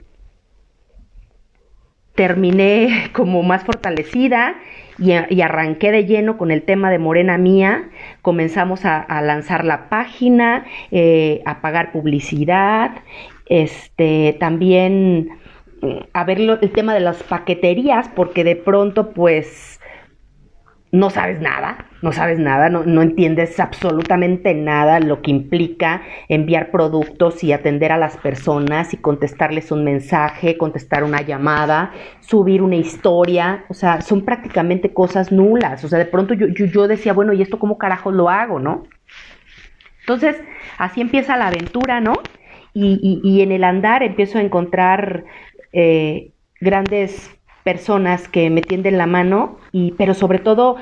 terminé 2.15 3.09
como 3.13 3.41
más 3.43 3.63
fortalecida 3.63 4.55
y, 4.99 5.41
arranqué 5.41 5.91
de 5.91 6.05
lleno 6.05 6.37
con 6.37 6.51
el 6.51 6.61
tema 6.61 6.91
de 6.91 6.99
Morena 6.99 7.37
Mía. 7.39 7.89
Comenzamos 8.21 8.85
a, 8.85 9.21
lanzar 9.21 9.65
la 9.65 9.89
página, 9.89 10.65
eh, 10.91 11.41
a 11.45 11.61
pagar 11.61 11.91
publicidad, 11.91 12.91
este, 13.47 14.37
también 14.39 15.29
mm, 15.81 15.97
a 16.13 16.23
ver 16.25 16.39
el 16.39 16.71
tema 16.71 16.93
de 16.93 16.99
las 16.99 17.23
paqueterías, 17.23 18.09
porque 18.09 18.43
de 18.43 18.55
pronto 18.55 19.11
pues 19.11 19.80
no 20.91 21.09
sabes 21.09 21.39
nada, 21.39 21.85
no 22.01 22.11
sabes 22.11 22.37
nada, 22.37 22.69
no, 22.69 23.01
entiendes 23.01 23.59
absolutamente 23.61 24.53
nada 24.53 24.99
lo 24.99 25.21
que 25.21 25.31
implica 25.31 26.01
enviar 26.27 26.69
productos 26.69 27.43
y 27.45 27.53
atender 27.53 27.93
a 27.93 27.97
las 27.97 28.17
personas 28.17 28.93
y 28.93 28.97
contestarles 28.97 29.71
un 29.71 29.85
mensaje, 29.85 30.57
contestar 30.57 31.05
una 31.05 31.21
llamada, 31.21 31.91
subir 32.19 32.61
una 32.61 32.75
historia, 32.75 33.63
o 33.69 33.73
sea, 33.73 34.01
son 34.01 34.25
prácticamente 34.25 34.93
cosas 34.93 35.31
nulas, 35.31 35.83
o 35.85 35.87
sea, 35.87 35.97
de 35.97 36.05
pronto 36.05 36.33
yo, 36.33 36.47
yo, 36.47 36.87
decía, 36.87 37.13
bueno, 37.13 37.31
¿y 37.31 37.41
esto 37.41 37.57
cómo 37.57 37.77
carajo 37.77 38.11
lo 38.11 38.29
hago, 38.29 38.59
no? 38.59 38.83
Entonces, 40.01 40.35
así 40.77 40.99
empieza 40.99 41.37
la 41.37 41.47
aventura, 41.47 42.01
¿no? 42.01 42.13
Y, 42.73 43.41
en 43.41 43.51
el 43.51 43.63
andar 43.63 44.01
empiezo 44.01 44.37
a 44.37 44.41
encontrar 44.41 45.25
eh, 45.73 46.31
grandes 46.61 47.29
personas 47.63 48.27
que 48.27 48.49
me 48.49 48.61
tienden 48.61 48.97
la 48.97 49.07
mano, 49.07 49.59
y, 49.71 49.91
pero 49.93 50.13
sobre 50.13 50.39
todo 50.39 50.77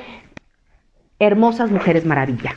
hermosas 1.19 1.71
mujeres 1.71 2.05
maravilla. 2.05 2.55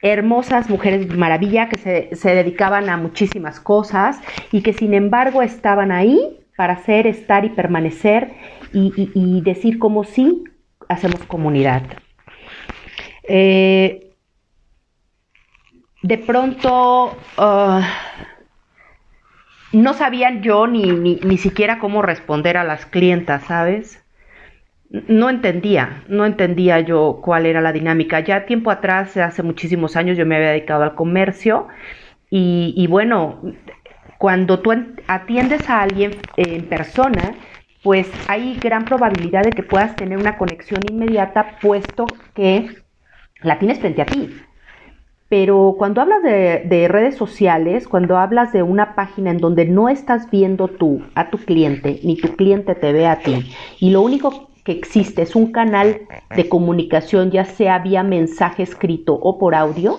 Hermosas 0.00 0.70
mujeres 0.70 1.08
maravilla 1.16 1.68
que 1.68 1.78
se, 1.78 2.14
se 2.14 2.34
dedicaban 2.34 2.88
a 2.88 2.96
muchísimas 2.96 3.58
cosas 3.58 4.20
y 4.52 4.62
que 4.62 4.72
sin 4.72 4.94
embargo 4.94 5.42
estaban 5.42 5.90
ahí 5.90 6.38
para 6.58 6.72
hacer, 6.72 7.06
estar 7.06 7.44
y 7.44 7.50
permanecer 7.50 8.34
y, 8.72 9.40
decir 9.42 9.78
como 9.78 10.02
sí 10.02 10.42
hacemos 10.88 11.22
comunidad. 11.22 11.82
Eh, 13.22 14.12
de 16.02 16.18
pronto, 16.18 17.16
uh, 17.38 17.80
no 19.72 19.94
sabían 19.94 20.42
yo 20.42 20.66
ni, 20.66 20.92
ni, 20.92 21.38
siquiera 21.38 21.78
cómo 21.78 22.02
responder 22.02 22.56
a 22.56 22.64
las 22.64 22.86
clientas, 22.86 23.44
¿sabes? 23.44 24.02
No 24.90 25.28
entendía, 25.28 26.04
no 26.08 26.24
entendía 26.24 26.80
yo 26.80 27.20
cuál 27.22 27.46
era 27.46 27.60
la 27.60 27.72
dinámica. 27.72 28.20
Ya 28.20 28.46
tiempo 28.46 28.70
atrás, 28.70 29.16
hace 29.16 29.42
muchísimos 29.42 29.96
años, 29.96 30.16
yo 30.16 30.24
me 30.24 30.36
había 30.36 30.50
dedicado 30.50 30.82
al 30.82 30.94
comercio 30.94 31.68
y, 32.30 32.72
y 32.76 32.86
bueno, 32.86 33.42
cuando 34.18 34.60
tú 34.60 34.72
atiendes 35.06 35.68
a 35.68 35.82
alguien 35.82 36.22
en 36.36 36.68
persona, 36.68 37.36
pues 37.82 38.18
hay 38.26 38.60
gran 38.60 38.84
probabilidad 38.84 39.44
de 39.44 39.54
que 39.54 39.62
puedas 39.62 39.96
tener 39.98 40.18
una 40.18 40.38
conexión 40.38 40.80
inmediata 40.90 41.58
puesto 41.60 42.16
que 42.34 42.70
la 43.42 43.58
tienes 43.58 43.78
frente 43.78 44.02
a 44.02 44.10
ti. 44.10 44.47
Pero 45.28 45.74
cuando 45.76 46.00
hablas 46.00 46.22
de, 46.22 46.86
redes 46.88 47.16
sociales, 47.16 47.86
cuando 47.86 48.16
hablas 48.16 48.52
de 48.52 48.62
una 48.62 48.94
página 48.94 49.30
en 49.30 49.38
donde 49.38 49.66
no 49.66 49.90
estás 49.90 50.30
viendo 50.30 50.68
tú 50.68 51.02
a 51.14 51.28
tu 51.28 51.36
cliente, 51.38 52.00
ni 52.02 52.16
tu 52.16 52.34
cliente 52.34 52.74
te 52.74 52.92
ve 52.92 53.06
a 53.06 53.18
ti, 53.18 53.50
y 53.78 53.90
lo 53.90 54.00
único 54.00 54.48
que 54.64 54.72
existe 54.72 55.22
es 55.22 55.36
un 55.36 55.52
canal 55.52 56.00
de 56.34 56.48
comunicación, 56.48 57.30
ya 57.30 57.44
sea 57.44 57.78
vía 57.78 58.02
mensaje 58.02 58.62
escrito 58.62 59.14
o 59.14 59.38
por 59.38 59.54
audio, 59.54 59.98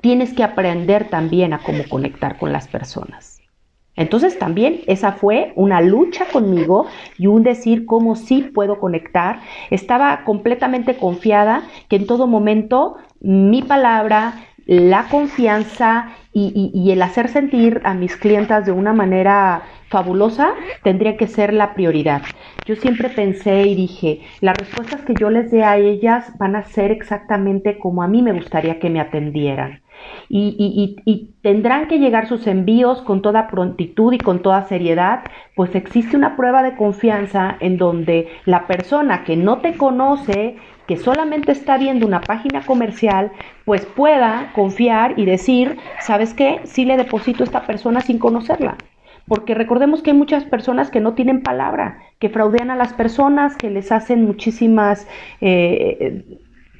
tienes 0.00 0.32
que 0.32 0.44
aprender 0.44 1.08
también 1.08 1.52
a 1.52 1.58
cómo 1.58 1.82
conectar 1.88 2.38
con 2.38 2.52
las 2.52 2.68
personas. 2.68 3.27
Entonces 3.98 4.38
también 4.38 4.80
esa 4.86 5.12
fue 5.12 5.52
una 5.56 5.80
lucha 5.80 6.26
conmigo 6.32 6.86
y 7.18 7.26
un 7.26 7.42
decir 7.42 7.84
cómo 7.84 8.14
sí 8.14 8.42
puedo 8.42 8.78
conectar. 8.78 9.40
Estaba 9.70 10.24
completamente 10.24 10.96
confiada 10.96 11.64
que 11.88 11.96
en 11.96 12.06
todo 12.06 12.28
momento 12.28 12.96
mi 13.20 13.60
palabra, 13.62 14.34
la 14.66 15.08
confianza 15.08 16.10
y, 16.32 16.92
el 16.92 17.02
hacer 17.02 17.28
sentir 17.28 17.80
a 17.82 17.94
mis 17.94 18.16
clientas 18.16 18.64
de 18.64 18.70
una 18.70 18.92
manera 18.92 19.62
fabulosa 19.88 20.50
tendría 20.84 21.16
que 21.16 21.26
ser 21.26 21.52
la 21.52 21.74
prioridad. 21.74 22.22
Yo 22.66 22.76
siempre 22.76 23.08
pensé 23.08 23.62
y 23.64 23.74
dije, 23.74 24.20
las 24.40 24.56
respuestas 24.56 25.00
que 25.00 25.14
yo 25.14 25.30
les 25.30 25.50
dé 25.50 25.64
a 25.64 25.78
ellas 25.78 26.30
van 26.38 26.54
a 26.54 26.62
ser 26.62 26.92
exactamente 26.92 27.78
como 27.78 28.04
a 28.04 28.08
mí 28.08 28.22
me 28.22 28.32
gustaría 28.32 28.78
que 28.78 28.90
me 28.90 29.00
atendieran 29.00 29.80
y, 30.28 31.30
tendrán 31.42 31.88
que 31.88 31.98
llegar 31.98 32.28
sus 32.28 32.46
envíos 32.46 33.00
con 33.02 33.22
toda 33.22 33.48
prontitud 33.48 34.12
y 34.12 34.18
con 34.18 34.42
toda 34.42 34.66
seriedad, 34.66 35.20
pues 35.56 35.74
existe 35.74 36.16
una 36.16 36.36
prueba 36.36 36.62
de 36.62 36.76
confianza 36.76 37.56
en 37.60 37.78
donde 37.78 38.28
la 38.44 38.66
persona 38.66 39.24
que 39.24 39.36
no 39.36 39.58
te 39.58 39.74
conoce, 39.74 40.56
que 40.86 40.96
solamente 40.96 41.52
está 41.52 41.78
viendo 41.78 42.06
una 42.06 42.20
página 42.20 42.64
comercial, 42.66 43.32
pues 43.64 43.86
pueda 43.86 44.52
confiar 44.54 45.18
y 45.18 45.24
decir, 45.24 45.78
¿sabes 46.00 46.34
qué? 46.34 46.60
Sí 46.64 46.84
le 46.84 46.96
deposito 46.96 47.42
a 47.42 47.46
esta 47.46 47.66
persona 47.66 48.00
sin 48.00 48.18
conocerla. 48.18 48.76
Porque 49.26 49.54
recordemos 49.54 50.02
que 50.02 50.10
hay 50.10 50.16
muchas 50.16 50.44
personas 50.44 50.90
que 50.90 51.00
no 51.00 51.12
tienen 51.12 51.42
palabra, 51.42 51.98
que 52.18 52.30
fraudean 52.30 52.70
a 52.70 52.76
las 52.76 52.94
personas, 52.94 53.56
que 53.56 53.68
les 53.68 53.92
hacen 53.92 54.24
muchísimas 54.24 55.06
eh, 55.42 56.24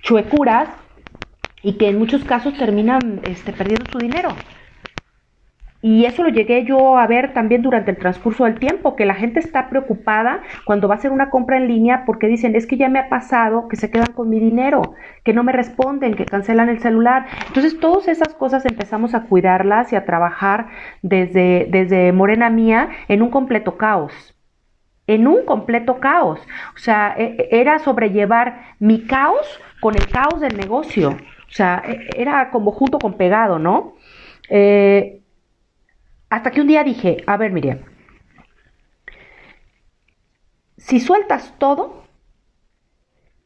chuecuras 0.02 0.70
y 1.68 1.74
que 1.74 1.90
en 1.90 1.98
muchos 1.98 2.24
casos 2.24 2.56
terminan 2.56 3.20
este, 3.24 3.52
perdiendo 3.52 3.84
su 3.92 3.98
dinero. 3.98 4.30
Y 5.82 6.06
eso 6.06 6.22
lo 6.22 6.30
llegué 6.30 6.64
yo 6.64 6.96
a 6.96 7.06
ver 7.06 7.34
también 7.34 7.60
durante 7.60 7.90
el 7.90 7.98
transcurso 7.98 8.44
del 8.46 8.58
tiempo, 8.58 8.96
que 8.96 9.04
la 9.04 9.14
gente 9.14 9.38
está 9.38 9.68
preocupada 9.68 10.40
cuando 10.64 10.88
va 10.88 10.94
a 10.94 10.96
hacer 10.96 11.12
una 11.12 11.28
compra 11.28 11.58
en 11.58 11.68
línea 11.68 12.04
porque 12.06 12.26
dicen, 12.26 12.56
es 12.56 12.66
que 12.66 12.78
ya 12.78 12.88
me 12.88 12.98
ha 12.98 13.10
pasado 13.10 13.68
que 13.68 13.76
se 13.76 13.90
quedan 13.90 14.12
con 14.14 14.30
mi 14.30 14.40
dinero, 14.40 14.94
que 15.24 15.34
no 15.34 15.44
me 15.44 15.52
responden, 15.52 16.14
que 16.14 16.24
cancelan 16.24 16.70
el 16.70 16.80
celular. 16.80 17.26
Entonces, 17.48 17.78
todas 17.78 18.08
esas 18.08 18.32
cosas 18.32 18.64
empezamos 18.64 19.14
a 19.14 19.24
cuidarlas 19.24 19.92
y 19.92 19.96
a 19.96 20.06
trabajar 20.06 20.68
desde, 21.02 21.68
desde 21.70 22.12
Morena 22.12 22.48
Mía 22.48 22.88
en 23.08 23.20
un 23.20 23.28
completo 23.28 23.76
caos 23.76 24.34
en 25.08 25.26
un 25.26 25.44
completo 25.44 25.98
caos. 26.00 26.38
O 26.76 26.78
sea, 26.78 27.14
e, 27.16 27.34
e, 27.38 27.60
era 27.60 27.78
sobrellevar 27.80 28.76
mi 28.78 29.06
caos 29.06 29.58
con 29.80 29.96
el 29.96 30.06
caos 30.06 30.40
del 30.40 30.56
negocio. 30.56 31.16
O 31.48 31.52
sea, 31.52 31.82
e, 31.86 32.08
era 32.16 32.50
como 32.50 32.72
junto 32.72 32.98
con 32.98 33.14
pegado, 33.14 33.58
¿no? 33.58 33.94
Eh, 34.50 35.22
hasta 36.30 36.50
que 36.50 36.60
un 36.60 36.66
día 36.66 36.84
dije, 36.84 37.18
a 37.26 37.36
ver, 37.36 37.52
Miriam, 37.52 37.80
si 40.76 41.00
sueltas 41.00 41.54
todo, 41.58 42.04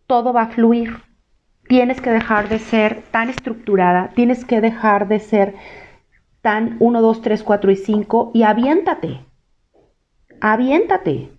todo 0.06 0.32
va 0.32 0.42
a 0.42 0.48
fluir. 0.48 0.98
Tienes 1.68 2.00
que 2.00 2.10
dejar 2.10 2.48
de 2.48 2.58
ser 2.58 3.02
tan 3.10 3.30
estructurada, 3.30 4.10
tienes 4.14 4.44
que 4.44 4.60
dejar 4.60 5.08
de 5.08 5.20
ser 5.20 5.54
tan 6.42 6.76
1, 6.80 7.00
2, 7.00 7.22
3, 7.22 7.42
4 7.42 7.70
y 7.70 7.76
5 7.76 8.30
y 8.34 8.42
aviéntate. 8.42 9.24
Aviéntate. 10.40 11.30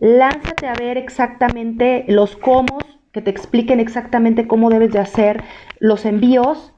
Lánzate 0.00 0.68
a 0.68 0.74
ver 0.74 0.96
exactamente 0.98 2.04
los 2.08 2.36
cómo 2.36 2.78
que 3.12 3.22
te 3.22 3.30
expliquen 3.30 3.80
exactamente 3.80 4.46
cómo 4.46 4.70
debes 4.70 4.92
de 4.92 4.98
hacer 4.98 5.42
los 5.78 6.04
envíos, 6.04 6.74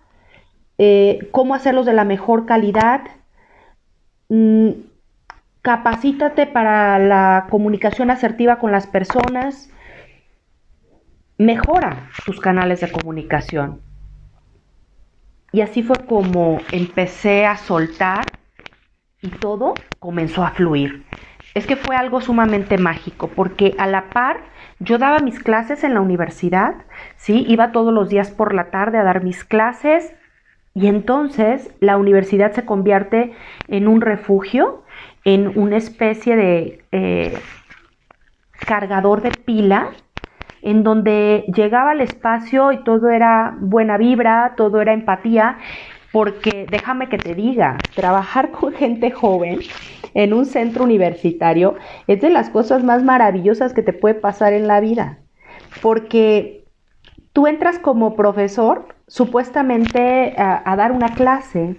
eh, 0.78 1.28
cómo 1.32 1.54
hacerlos 1.54 1.86
de 1.86 1.92
la 1.92 2.04
mejor 2.04 2.46
calidad. 2.46 3.02
Mm, 4.28 4.70
capacítate 5.62 6.46
para 6.46 6.98
la 6.98 7.46
comunicación 7.50 8.10
asertiva 8.10 8.58
con 8.58 8.72
las 8.72 8.86
personas. 8.86 9.70
Mejora 11.36 12.08
tus 12.24 12.40
canales 12.40 12.80
de 12.80 12.92
comunicación. 12.92 13.80
Y 15.52 15.62
así 15.62 15.82
fue 15.82 16.06
como 16.06 16.60
empecé 16.70 17.44
a 17.44 17.56
soltar 17.56 18.24
y 19.20 19.28
todo 19.28 19.74
comenzó 19.98 20.44
a 20.44 20.52
fluir. 20.52 21.04
es 21.54 21.66
que 21.66 21.74
fue 21.74 21.96
algo 21.96 22.20
sumamente 22.20 22.78
mágico, 22.78 23.28
porque 23.28 23.74
a 23.76 23.88
la 23.88 24.10
par 24.10 24.40
yo 24.80 24.96
daba 24.96 25.20
mis 25.20 25.38
clases 25.38 25.84
en 25.84 25.94
la 25.94 26.00
universidad, 26.00 26.74
¿sí? 27.16 27.44
Iba 27.46 27.70
todos 27.70 27.92
los 27.92 28.08
días 28.08 28.30
por 28.30 28.54
la 28.54 28.70
tarde 28.70 28.98
a 28.98 29.04
dar 29.04 29.22
mis 29.22 29.44
clases 29.44 30.14
y 30.74 30.86
entonces 30.86 31.70
la 31.80 31.98
universidad 31.98 32.52
se 32.52 32.64
convierte 32.64 33.34
en 33.68 33.86
un 33.88 34.00
refugio, 34.00 34.82
en 35.24 35.58
una 35.58 35.76
especie 35.76 36.34
de 36.34 36.84
eh, 36.92 37.38
cargador 38.66 39.20
de 39.20 39.32
pila, 39.32 39.90
en 40.62 40.82
donde 40.82 41.44
llegaba 41.54 41.90
al 41.90 42.00
espacio 42.00 42.72
y 42.72 42.82
todo 42.82 43.10
era 43.10 43.56
buena 43.60 43.98
vibra, 43.98 44.54
todo 44.56 44.80
era 44.80 44.94
empatía, 44.94 45.58
porque 46.10 46.66
déjame 46.70 47.08
que 47.10 47.18
te 47.18 47.34
diga, 47.34 47.76
trabajar 47.94 48.50
con 48.58 48.72
gente 48.72 49.10
joven 49.10 49.60
en 50.14 50.32
un 50.32 50.46
centro 50.46 50.84
universitario 50.84 51.74
es 52.06 52.20
de 52.20 52.30
las 52.30 52.50
cosas 52.50 52.84
más 52.84 53.02
maravillosas 53.02 53.72
que 53.72 53.82
te 53.82 53.92
puede 53.92 54.14
pasar 54.14 54.52
en 54.52 54.66
la 54.66 54.80
vida, 54.80 55.18
porque 55.82 56.64
tú 57.32 57.46
entras 57.46 57.78
como 57.78 58.16
profesor 58.16 58.94
supuestamente 59.06 60.34
a, 60.36 60.76
dar 60.76 60.92
una 60.92 61.14
clase 61.14 61.76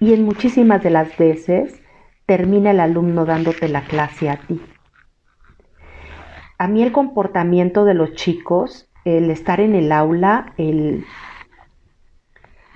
y 0.00 0.12
en 0.12 0.24
muchísimas 0.24 0.82
de 0.82 0.90
las 0.90 1.16
veces 1.16 1.82
termina 2.26 2.70
el 2.70 2.80
alumno 2.80 3.24
dándote 3.24 3.68
la 3.68 3.82
clase 3.82 4.30
a 4.30 4.36
ti. 4.36 4.60
A 6.58 6.68
mí 6.68 6.82
el 6.82 6.92
comportamiento 6.92 7.84
de 7.84 7.94
los 7.94 8.14
chicos, 8.14 8.88
el 9.04 9.30
estar 9.30 9.60
en 9.60 9.74
el 9.74 9.90
aula, 9.90 10.54
el, 10.56 11.04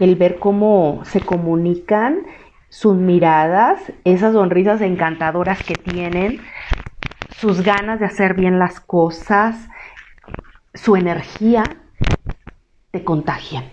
el 0.00 0.16
ver 0.16 0.38
cómo 0.38 1.00
se 1.04 1.20
comunican, 1.20 2.26
sus 2.68 2.96
miradas, 2.96 3.80
esas 4.04 4.34
sonrisas 4.34 4.80
encantadoras 4.80 5.62
que 5.62 5.74
tienen, 5.74 6.40
sus 7.36 7.62
ganas 7.62 8.00
de 8.00 8.06
hacer 8.06 8.34
bien 8.34 8.58
las 8.58 8.80
cosas, 8.80 9.68
su 10.74 10.96
energía, 10.96 11.64
te 12.90 13.04
contagian. 13.04 13.64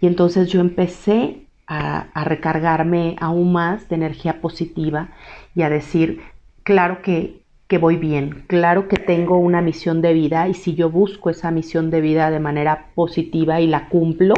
Y 0.00 0.06
entonces 0.06 0.48
yo 0.48 0.60
empecé 0.60 1.46
a, 1.66 2.24
recargarme 2.24 3.16
aún 3.20 3.52
más 3.52 3.88
de 3.88 3.96
energía 3.96 4.40
positiva 4.40 5.08
y 5.54 5.62
a 5.62 5.70
decir, 5.70 6.20
claro 6.62 7.02
que, 7.02 7.42
que 7.68 7.78
voy 7.78 7.96
bien, 7.96 8.44
claro 8.48 8.88
que 8.88 8.96
tengo 8.96 9.38
una 9.38 9.62
misión 9.62 10.02
de 10.02 10.12
vida 10.12 10.48
y 10.48 10.54
si 10.54 10.74
yo 10.74 10.90
busco 10.90 11.30
esa 11.30 11.50
misión 11.50 11.90
de 11.90 12.00
vida 12.00 12.30
de 12.30 12.40
manera 12.40 12.88
positiva 12.94 13.60
y 13.60 13.66
la 13.66 13.88
cumplo, 13.88 14.34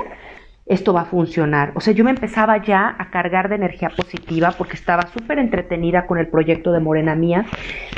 esto 0.67 0.95
va 0.95 1.03
a 1.03 1.05
funcionar. 1.07 1.73
O 1.75 1.81
sea, 1.81 1.93
yo 1.93 2.05
me 2.05 2.11
empezaba 2.11 2.63
ya 2.63 2.95
a 2.99 3.11
cargar 3.11 3.49
de 3.49 3.57
energía 3.57 3.91
positiva 3.91 4.53
porque 4.57 4.75
estaba 4.75 5.07
súper 5.09 5.39
entretenida 5.39 6.07
con 6.07 6.19
el 6.19 6.29
proyecto 6.29 6.73
de 6.73 6.81
Morena 6.81 7.15
Mía 7.15 7.45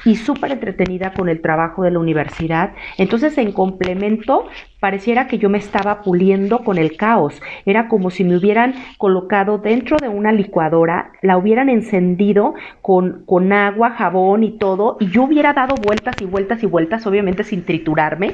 y 0.05 0.16
súper 0.16 0.52
entretenida 0.52 1.12
con 1.12 1.29
el 1.29 1.40
trabajo 1.40 1.85
de 1.85 1.92
la 1.92 2.00
universidad. 2.00 2.72
Entonces, 2.98 3.38
en 3.38 3.52
complemento, 3.52 4.48
pareciera 4.81 5.29
que 5.29 5.38
yo 5.38 5.48
me 5.48 5.59
estaba 5.59 6.02
puliendo 6.02 6.64
con 6.64 6.79
el 6.79 6.96
caos. 6.96 7.40
Era 7.64 7.88
como 7.88 8.11
si 8.11 8.24
me 8.24 8.37
hubieran 8.37 8.74
colocado 8.98 9.59
dentro 9.59 9.98
de 9.98 10.09
una 10.09 10.33
licuadora, 10.33 11.12
la 11.22 11.38
hubieran 11.38 11.68
encendido 11.68 12.55
con, 12.83 13.24
con 13.26 13.52
agua, 13.52 13.90
jabón 13.90 14.42
y 14.42 14.59
todo, 14.59 14.96
y 14.98 15.09
yo 15.09 15.22
hubiera 15.22 15.52
dado 15.52 15.76
vueltas 15.76 16.20
y 16.20 16.24
vueltas 16.24 16.62
y 16.62 16.66
vueltas, 16.66 17.07
obviamente 17.07 17.44
sin 17.44 17.64
triturarme, 17.64 18.33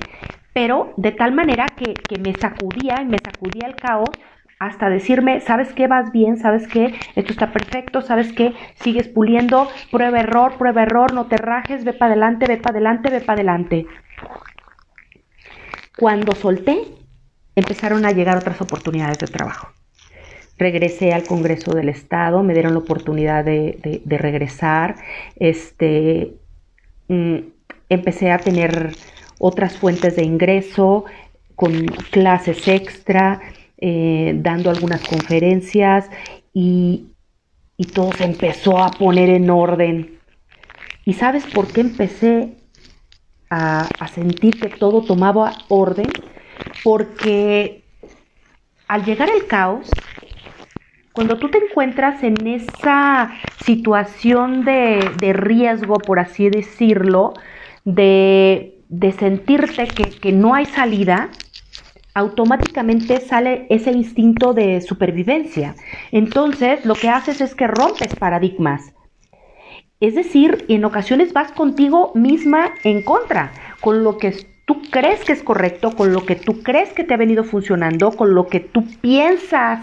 pero 0.52 0.92
de 0.96 1.12
tal 1.12 1.32
manera 1.32 1.66
que, 1.66 1.94
me 2.18 2.34
sacudía 2.34 3.00
y 3.02 3.06
me 3.06 3.18
sacudía 3.18 3.68
el 3.68 3.74
caos 3.74 4.10
hasta 4.58 4.88
decirme, 4.88 5.40
¿sabes 5.40 5.72
qué? 5.72 5.88
Vas 5.88 6.12
bien, 6.12 6.36
¿sabes 6.36 6.68
qué? 6.68 6.94
Esto 7.16 7.32
está 7.32 7.52
perfecto, 7.52 8.00
¿sabes 8.00 8.32
qué? 8.32 8.54
Sigues 8.74 9.08
puliendo, 9.08 9.68
prueba 9.90 10.20
error, 10.20 10.56
prueba 10.56 10.82
error, 10.82 11.12
no 11.12 11.26
te 11.26 11.36
rajes, 11.36 11.84
ve 11.84 11.92
para 11.92 12.12
adelante, 12.12 12.46
ve 12.46 12.58
para 12.58 12.76
adelante, 12.76 13.10
ve 13.10 13.20
para 13.20 13.34
adelante. 13.34 13.86
Cuando 15.98 16.32
solté, 16.32 16.84
empezaron 17.56 18.06
a 18.06 18.12
llegar 18.12 18.36
otras 18.36 18.60
oportunidades 18.60 19.18
de 19.18 19.26
trabajo. 19.26 19.68
Regresé 20.58 21.12
al 21.12 21.24
Congreso 21.24 21.72
del 21.72 21.88
Estado, 21.88 22.44
me 22.44 22.52
dieron 22.52 22.74
la 22.74 22.80
oportunidad 22.80 23.44
de, 23.44 24.02
regresar, 24.06 24.94
este, 25.36 26.34
mm, 27.08 27.38
empecé 27.88 28.30
a 28.30 28.38
tener 28.38 28.94
otras 29.42 29.76
fuentes 29.76 30.14
de 30.14 30.22
ingreso, 30.22 31.04
con 31.56 31.86
clases 32.12 32.68
extra, 32.68 33.40
eh, 33.76 34.34
dando 34.36 34.70
algunas 34.70 35.02
conferencias 35.02 36.08
y, 36.54 37.08
todo 37.92 38.12
se 38.12 38.22
empezó 38.22 38.78
a 38.78 38.92
poner 38.92 39.28
en 39.28 39.50
orden. 39.50 40.20
¿Y 41.04 41.14
sabes 41.14 41.44
por 41.46 41.66
qué 41.66 41.80
empecé 41.80 42.54
a, 43.50 43.88
a 43.98 44.06
sentir 44.06 44.60
que 44.60 44.68
todo 44.68 45.02
tomaba 45.02 45.52
orden? 45.68 46.06
Porque 46.84 47.82
al 48.86 49.04
llegar 49.04 49.28
el 49.30 49.48
caos, 49.48 49.90
cuando 51.12 51.38
tú 51.38 51.48
te 51.48 51.58
encuentras 51.58 52.22
en 52.22 52.46
esa 52.46 53.32
situación 53.64 54.64
de, 54.64 55.10
de, 55.18 55.32
riesgo, 55.32 55.98
por 55.98 56.20
así 56.20 56.48
decirlo, 56.50 57.34
de 57.84 58.78
de 58.92 59.10
sentirte 59.10 59.88
que, 59.88 60.32
no 60.32 60.54
hay 60.54 60.66
salida, 60.66 61.30
automáticamente 62.12 63.20
sale 63.20 63.66
ese 63.70 63.90
instinto 63.90 64.52
de 64.52 64.82
supervivencia. 64.82 65.74
Entonces, 66.10 66.84
lo 66.84 66.94
que 66.94 67.08
haces 67.08 67.40
es 67.40 67.54
que 67.54 67.66
rompes 67.66 68.14
paradigmas. 68.14 68.92
Es 69.98 70.14
decir, 70.14 70.66
en 70.68 70.84
ocasiones 70.84 71.32
vas 71.32 71.52
contigo 71.52 72.12
misma 72.14 72.74
en 72.84 73.02
contra, 73.02 73.52
con 73.80 74.04
lo 74.04 74.18
que 74.18 74.46
tú 74.66 74.82
crees 74.90 75.24
que 75.24 75.32
es 75.32 75.42
correcto, 75.42 75.96
con 75.96 76.12
lo 76.12 76.26
que 76.26 76.36
tú 76.36 76.62
crees 76.62 76.92
que 76.92 77.04
te 77.04 77.14
ha 77.14 77.16
venido 77.16 77.44
funcionando, 77.44 78.10
con 78.10 78.34
lo 78.34 78.48
que 78.48 78.60
tú 78.60 78.84
piensas 79.00 79.80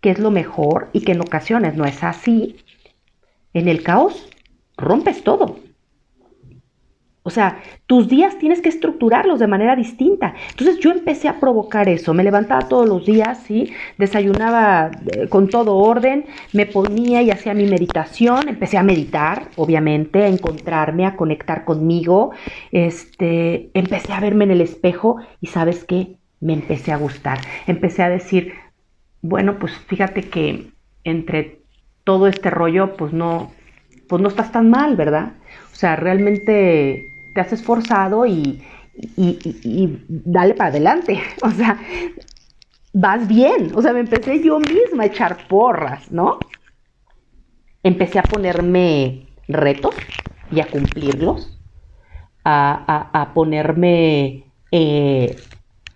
que 0.00 0.10
es 0.10 0.18
lo 0.18 0.32
mejor 0.32 0.88
y 0.92 1.02
que 1.02 1.12
en 1.12 1.20
ocasiones 1.20 1.76
no 1.76 1.84
es 1.84 2.02
así. 2.02 2.56
En 3.54 3.68
el 3.68 3.84
caos, 3.84 4.28
rompes 4.76 5.22
todo. 5.22 5.60
O 7.24 7.30
sea, 7.30 7.62
tus 7.86 8.08
días 8.08 8.36
tienes 8.38 8.60
que 8.60 8.68
estructurarlos 8.68 9.38
de 9.38 9.46
manera 9.46 9.76
distinta. 9.76 10.34
Entonces 10.50 10.80
yo 10.80 10.90
empecé 10.90 11.28
a 11.28 11.38
provocar 11.38 11.88
eso. 11.88 12.14
Me 12.14 12.24
levantaba 12.24 12.68
todos 12.68 12.88
los 12.88 13.06
días, 13.06 13.38
¿sí? 13.46 13.72
Desayunaba 13.96 14.90
eh, 15.06 15.28
con 15.28 15.48
todo 15.48 15.76
orden, 15.76 16.24
me 16.52 16.66
ponía 16.66 17.22
y 17.22 17.30
hacía 17.30 17.54
mi 17.54 17.66
meditación. 17.66 18.48
Empecé 18.48 18.76
a 18.76 18.82
meditar, 18.82 19.44
obviamente, 19.54 20.24
a 20.24 20.28
encontrarme, 20.28 21.06
a 21.06 21.14
conectar 21.14 21.64
conmigo. 21.64 22.32
Este, 22.72 23.70
empecé 23.74 24.12
a 24.12 24.20
verme 24.20 24.44
en 24.44 24.50
el 24.50 24.60
espejo 24.60 25.18
y 25.40 25.46
¿sabes 25.46 25.84
qué? 25.84 26.16
Me 26.40 26.54
empecé 26.54 26.90
a 26.90 26.96
gustar. 26.96 27.38
Empecé 27.68 28.02
a 28.02 28.08
decir, 28.08 28.54
bueno, 29.20 29.60
pues 29.60 29.78
fíjate 29.86 30.22
que 30.22 30.72
entre 31.04 31.60
todo 32.02 32.26
este 32.26 32.50
rollo, 32.50 32.96
pues 32.96 33.12
no, 33.12 33.52
pues 34.08 34.20
no 34.20 34.28
estás 34.28 34.50
tan 34.50 34.70
mal, 34.70 34.96
¿verdad? 34.96 35.34
O 35.72 35.76
sea, 35.76 35.94
realmente 35.94 37.11
te 37.34 37.40
has 37.40 37.52
esforzado 37.52 38.26
y, 38.26 38.62
dale 40.08 40.54
para 40.54 40.70
adelante. 40.70 41.20
O 41.42 41.50
sea, 41.50 41.78
vas 42.92 43.26
bien. 43.26 43.72
O 43.74 43.82
sea, 43.82 43.92
me 43.92 44.00
empecé 44.00 44.42
yo 44.42 44.58
misma 44.58 45.04
a 45.04 45.06
echar 45.06 45.48
porras, 45.48 46.10
¿no? 46.10 46.38
Empecé 47.82 48.18
a 48.18 48.22
ponerme 48.22 49.26
retos 49.48 49.94
y 50.50 50.60
a 50.60 50.66
cumplirlos, 50.66 51.58
a, 52.44 53.32
ponerme 53.34 54.44
eh, 54.70 55.36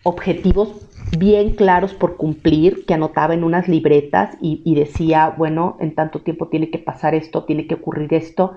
objetivos 0.02 0.86
bien 1.16 1.54
claros 1.54 1.94
por 1.94 2.16
cumplir, 2.16 2.84
que 2.86 2.94
anotaba 2.94 3.34
en 3.34 3.44
unas 3.44 3.68
libretas 3.68 4.36
y, 4.40 4.62
y, 4.64 4.74
decía, 4.74 5.34
bueno, 5.36 5.76
en 5.78 5.94
tanto 5.94 6.20
tiempo 6.20 6.48
tiene 6.48 6.70
que 6.70 6.78
pasar 6.78 7.14
esto, 7.14 7.44
tiene 7.44 7.68
que 7.68 7.74
ocurrir 7.74 8.12
esto. 8.14 8.56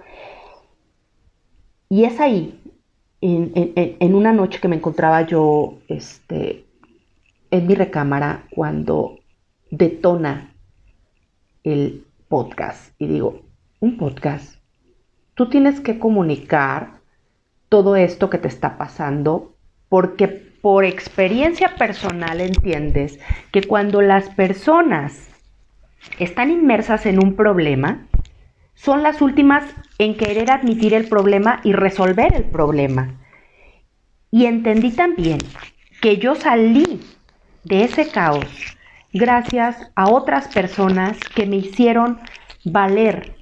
Y 1.90 2.06
es 2.06 2.20
ahí 2.20 2.59
en, 3.22 4.16
una 4.16 4.32
noche 4.32 4.60
que 4.60 4.68
me 4.68 4.78
encontraba 4.78 5.22
yo 5.24 5.80
este, 5.88 6.66
en 7.52 7.68
mi 7.68 7.76
recámara 7.76 8.46
cuando 8.50 9.20
detona 9.72 10.54
el 11.64 12.06
podcast 12.28 12.94
y 13.00 13.08
digo, 13.08 13.42
un 13.80 13.98
podcast, 13.98 14.56
tú 15.36 15.50
tienes 15.50 15.80
que 15.80 16.00
comunicar 16.00 17.00
todo 17.68 17.96
esto 17.96 18.30
que 18.30 18.38
te 18.38 18.48
está 18.48 18.78
pasando 18.78 19.56
porque 19.90 20.28
por 20.28 20.86
experiencia 20.86 21.76
personal 21.76 22.42
entiendes 22.42 23.20
que 23.52 23.64
cuando 23.64 24.02
las 24.02 24.30
personas 24.30 25.30
están 26.20 26.52
inmersas 26.52 27.06
en 27.06 27.24
un 27.24 27.36
problema, 27.36 28.08
son 28.80 29.04
las 29.04 29.22
últimas 29.22 29.64
en 29.98 30.16
querer 30.16 30.50
admitir 30.50 30.94
el 30.94 31.10
problema 31.10 31.60
y 31.64 31.74
resolver 31.74 32.34
el 32.34 32.46
problema. 32.46 33.14
Y 34.32 34.46
entendí 34.46 34.92
también 34.92 35.40
que 36.02 36.18
yo 36.18 36.36
salí 36.36 37.02
de 37.66 37.84
ese 37.84 38.10
caos 38.10 38.46
gracias 39.12 39.92
a 39.96 40.10
otras 40.10 40.48
personas 40.48 41.18
que 41.36 41.46
me 41.46 41.58
hicieron 41.58 42.20
valer 42.64 43.36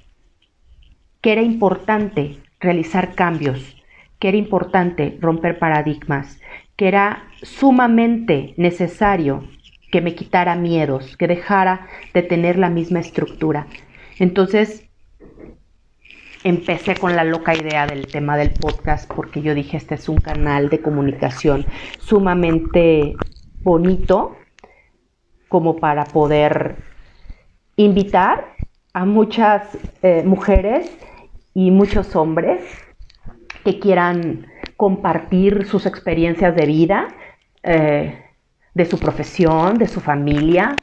que 1.20 1.32
era 1.32 1.42
importante 1.42 2.38
realizar 2.58 3.14
cambios, 3.14 3.76
que 4.18 4.28
era 4.28 4.36
importante 4.36 5.18
romper 5.20 5.60
paradigmas, 5.60 6.40
que 6.74 6.88
era 6.88 7.22
sumamente 7.42 8.54
necesario 8.56 9.44
que 9.92 10.00
me 10.00 10.16
quitara 10.16 10.56
miedos, 10.56 11.16
que 11.16 11.28
dejara 11.28 11.86
de 12.12 12.22
tener 12.22 12.58
la 12.58 12.70
misma 12.70 12.98
estructura. 12.98 13.68
Entonces, 14.18 14.87
empecé 16.48 16.94
con 16.94 17.14
la 17.14 17.24
loca 17.24 17.54
idea 17.54 17.86
del 17.86 18.06
tema 18.06 18.36
del 18.36 18.50
podcast 18.50 19.12
porque 19.12 19.42
yo 19.42 19.54
dije, 19.54 19.76
este 19.76 19.96
es 19.96 20.08
un 20.08 20.16
canal 20.16 20.70
de 20.70 20.80
comunicación 20.80 21.66
sumamente 21.98 23.14
bonito 23.60 24.36
como 25.48 25.76
para 25.76 26.04
poder 26.04 26.76
invitar 27.76 28.54
a 28.94 29.04
muchas 29.04 29.76
eh, 30.02 30.22
mujeres 30.24 30.90
y 31.52 31.70
muchos 31.70 32.16
hombres 32.16 32.62
que 33.64 33.78
quieran 33.78 34.46
compartir 34.76 35.66
sus 35.66 35.84
experiencias 35.84 36.56
de 36.56 36.66
vida, 36.66 37.08
eh, 37.62 38.24
de 38.72 38.84
su 38.86 38.98
profesión, 38.98 39.76
de 39.76 39.86
su 39.86 40.00
familia, 40.00 40.74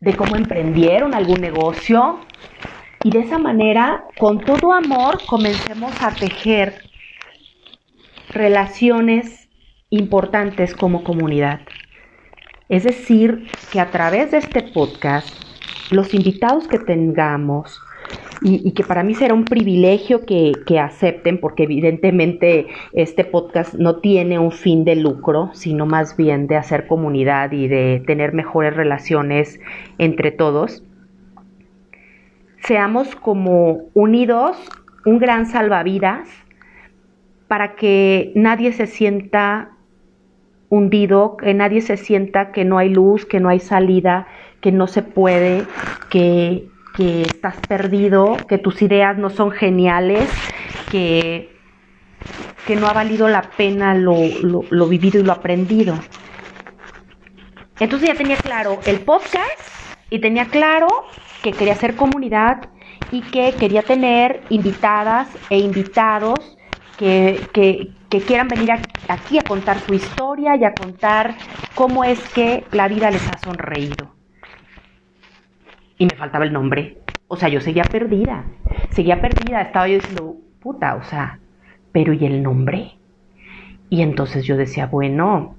de 0.00 0.16
cómo 0.16 0.36
emprendieron 0.36 1.14
algún 1.14 1.40
negocio. 1.40 2.20
Y 3.06 3.10
de 3.10 3.20
esa 3.20 3.38
manera, 3.38 4.04
con 4.18 4.40
todo 4.40 4.72
amor, 4.72 5.20
comencemos 5.26 5.92
a 6.02 6.10
tejer 6.10 6.82
relaciones 8.30 9.48
importantes 9.90 10.74
como 10.74 11.04
comunidad. 11.04 11.60
Es 12.68 12.82
decir, 12.82 13.46
que 13.70 13.78
a 13.78 13.92
través 13.92 14.32
de 14.32 14.38
este 14.38 14.60
podcast, 14.60 15.28
los 15.92 16.14
invitados 16.14 16.66
que 16.66 16.80
tengamos, 16.80 17.80
y, 18.42 18.72
que 18.72 18.82
para 18.82 19.04
mí 19.04 19.14
será 19.14 19.34
un 19.34 19.44
privilegio 19.44 20.26
que, 20.26 20.80
acepten, 20.80 21.38
porque 21.38 21.62
evidentemente 21.62 22.66
este 22.92 23.24
podcast 23.24 23.74
no 23.74 24.00
tiene 24.00 24.40
un 24.40 24.50
fin 24.50 24.84
de 24.84 24.96
lucro, 24.96 25.50
sino 25.54 25.86
más 25.86 26.16
bien 26.16 26.48
de 26.48 26.56
hacer 26.56 26.88
comunidad 26.88 27.52
y 27.52 27.68
de 27.68 28.02
tener 28.04 28.32
mejores 28.32 28.74
relaciones 28.74 29.60
entre 29.98 30.32
todos. 30.32 30.82
Seamos 32.64 33.14
como 33.16 33.84
unidos, 33.94 34.56
un 35.04 35.18
gran 35.18 35.46
salvavidas, 35.46 36.28
para 37.48 37.76
que 37.76 38.32
nadie 38.34 38.72
se 38.72 38.86
sienta 38.86 39.70
hundido, 40.68 41.36
que 41.36 41.54
nadie 41.54 41.80
se 41.80 41.96
sienta 41.96 42.50
que 42.50 42.64
no 42.64 42.78
hay 42.78 42.88
luz, 42.88 43.24
que 43.24 43.38
no 43.38 43.48
hay 43.48 43.60
salida, 43.60 44.26
que 44.60 44.72
no 44.72 44.88
se 44.88 45.02
puede, 45.02 45.64
que 46.10 46.68
que 46.96 47.22
estás 47.22 47.56
perdido, 47.68 48.36
que 48.48 48.56
tus 48.56 48.80
ideas 48.80 49.18
no 49.18 49.28
son 49.28 49.50
geniales, 49.50 50.30
que, 50.90 51.54
que 52.66 52.74
no 52.74 52.86
ha 52.88 52.94
valido 52.94 53.28
la 53.28 53.42
pena 53.42 53.94
lo, 53.94 54.16
lo 54.42 54.88
vivido 54.88 55.20
y 55.20 55.22
lo 55.22 55.32
aprendido. 55.32 55.94
Entonces 57.78 58.08
ya 58.08 58.14
tenía 58.14 58.38
claro 58.38 58.80
el 58.86 59.00
podcast 59.00 59.60
y 60.08 60.20
tenía 60.20 60.46
claro 60.46 60.88
que 61.42 61.52
quería 61.52 61.74
hacer 61.74 61.96
comunidad 61.96 62.68
y 63.12 63.22
que 63.22 63.52
quería 63.52 63.82
tener 63.82 64.42
invitadas 64.48 65.28
e 65.50 65.58
invitados 65.58 66.58
que, 66.98 67.46
que, 67.52 67.90
que, 68.08 68.20
quieran 68.20 68.48
venir 68.48 68.70
aquí 69.08 69.38
a 69.38 69.42
contar 69.42 69.78
su 69.80 69.94
historia 69.94 70.56
y 70.56 70.64
a 70.64 70.72
contar 70.72 71.34
cómo 71.74 72.04
es 72.04 72.18
que 72.32 72.64
la 72.72 72.88
vida 72.88 73.10
les 73.10 73.26
ha 73.28 73.38
sonreído 73.38 74.16
y 75.98 76.06
me 76.06 76.16
faltaba 76.16 76.44
el 76.44 76.52
nombre. 76.52 76.98
O 77.28 77.36
sea, 77.36 77.48
yo 77.48 77.60
seguía 77.60 77.84
perdida, 77.84 78.44
seguía 78.90 79.20
perdida, 79.20 79.62
estaba 79.62 79.88
yo 79.88 79.94
diciendo, 79.94 80.36
puta, 80.60 80.94
o 80.96 81.02
sea, 81.02 81.40
pero 81.92 82.12
¿y 82.12 82.24
el 82.24 82.42
nombre? 82.42 82.92
Y 83.90 84.02
entonces 84.02 84.44
yo 84.44 84.56
decía, 84.56 84.86
bueno, 84.86 85.56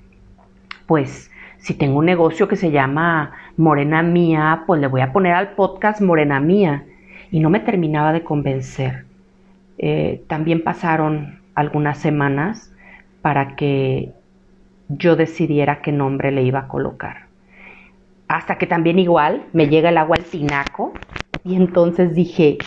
pues 0.86 1.32
si 1.58 1.74
tengo 1.74 2.00
un 2.00 2.06
negocio 2.06 2.48
que 2.48 2.56
se 2.56 2.72
llama 2.72 3.34
Morena 3.58 4.04
Mía, 4.04 4.64
pues 4.66 4.80
le 4.80 4.88
voy 4.88 5.02
a 5.02 5.12
poner 5.12 5.34
al 5.34 5.50
podcast 5.50 6.02
Morena 6.02 6.40
Mía. 6.40 6.86
Y 7.32 7.40
no 7.40 7.50
me 7.50 7.60
terminaba 7.60 8.14
de 8.14 8.24
convencer. 8.24 9.06
Eh, 9.78 10.24
también 10.28 10.64
pasaron 10.64 11.40
algunas 11.56 11.98
semanas 11.98 12.74
para 13.22 13.56
que 13.56 14.14
yo 14.88 15.16
decidiera 15.16 15.82
qué 15.82 15.92
nombre 15.92 16.32
le 16.32 16.44
iba 16.44 16.60
a 16.60 16.68
colocar 16.68 17.28
hasta 18.28 18.58
que 18.58 18.68
también 18.68 19.00
igual 19.00 19.46
me 19.54 19.68
llega 19.68 19.90
el 19.90 19.98
agua 19.98 20.18
al 20.18 20.26
tinaco 20.26 20.94
y 21.44 21.56
entonces 21.56 22.14
dije, 22.14 22.58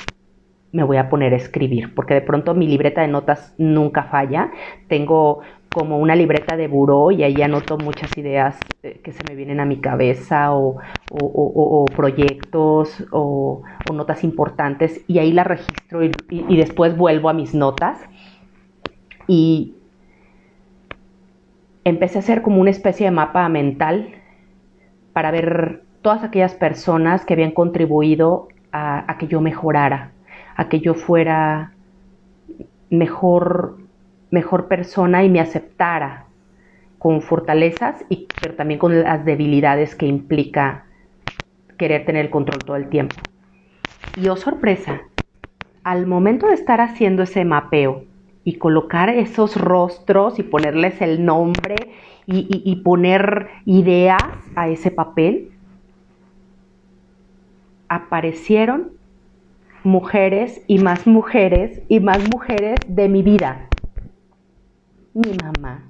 me 0.72 0.82
voy 0.82 0.96
a 0.96 1.10
poner 1.10 1.34
a 1.34 1.36
escribir, 1.36 1.94
porque 1.94 2.14
de 2.14 2.22
pronto 2.22 2.54
mi 2.54 2.66
libreta 2.66 3.02
de 3.02 3.08
notas 3.08 3.54
nunca 3.58 4.04
falla. 4.04 4.50
Tengo 4.88 5.40
como 5.70 5.98
una 5.98 6.16
libreta 6.16 6.56
de 6.56 6.68
buró 6.68 7.10
y 7.10 7.22
ahí 7.22 7.40
anoto 7.42 7.78
muchas 7.78 8.16
ideas 8.18 8.66
eh, 8.82 9.00
que 9.04 9.12
se 9.12 9.24
me 9.24 9.34
vienen 9.34 9.60
a 9.60 9.64
mi 9.64 9.80
cabeza 9.80 10.52
o, 10.52 10.78
proyectos 11.94 13.04
o, 13.12 13.62
notas 13.92 14.22
importantes 14.24 15.04
y 15.08 15.18
ahí 15.18 15.32
las 15.32 15.46
registro 15.46 16.02
y 16.04 16.56
después 16.56 16.96
vuelvo 16.96 17.28
a 17.28 17.32
mis 17.32 17.54
notas. 17.54 17.98
Y 19.26 19.74
empecé 21.84 22.18
a 22.18 22.20
hacer 22.20 22.42
como 22.42 22.60
una 22.60 22.70
especie 22.70 23.06
de 23.06 23.12
mapa 23.12 23.48
mental 23.48 24.14
para 25.12 25.30
ver 25.30 25.82
todas 26.02 26.24
aquellas 26.24 26.54
personas 26.54 27.24
que 27.24 27.34
habían 27.34 27.52
contribuido 27.52 28.48
a, 28.72 29.16
que 29.18 29.26
yo 29.26 29.40
mejorara, 29.40 30.12
a 30.56 30.68
que 30.68 30.80
yo 30.80 30.94
fuera 30.94 31.74
mejor, 32.88 33.78
mejor 34.30 34.68
persona 34.68 35.24
y 35.24 35.28
me 35.28 35.40
aceptara 35.40 36.26
con 36.98 37.22
fortalezas, 37.22 38.04
y, 38.08 38.26
pero 38.40 38.54
también 38.54 38.78
con 38.78 39.02
las 39.02 39.24
debilidades 39.24 39.94
que 39.94 40.06
implica 40.06 40.84
querer 41.78 42.04
tener 42.04 42.26
el 42.26 42.30
control 42.30 42.64
todo 42.64 42.76
el 42.76 42.90
tiempo. 42.90 43.16
Y 44.16 44.28
oh 44.28 44.36
sorpresa, 44.36 45.00
al 45.82 46.06
momento 46.06 46.48
de 46.48 46.54
estar 46.54 46.80
haciendo 46.80 47.22
ese 47.22 47.44
mapeo 47.44 48.04
y 48.44 48.56
colocar 48.56 49.08
esos 49.08 49.56
rostros 49.56 50.38
y 50.38 50.42
ponerles 50.42 51.00
el 51.00 51.24
nombre 51.24 51.76
y, 52.26 52.76
poner 52.84 53.48
ideas 53.64 54.22
a 54.54 54.68
ese 54.68 54.92
papel, 54.92 55.50
aparecieron 57.88 58.92
mujeres 59.82 60.62
y 60.68 60.78
más 60.78 61.08
mujeres 61.08 61.82
y 61.88 61.98
más 61.98 62.20
mujeres 62.32 62.78
de 62.86 63.08
mi 63.08 63.22
vida. 63.22 63.70
Mi 65.14 65.32
mamá, 65.34 65.82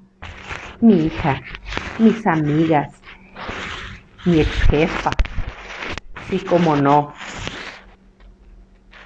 mi 0.81 1.07
hija, 1.07 1.43
mis 1.99 2.27
amigas, 2.27 3.03
mi 4.25 4.41
ex 4.41 4.63
jefa, 4.65 5.17
sí 6.29 6.39
como 6.41 6.77
no. 6.77 7.13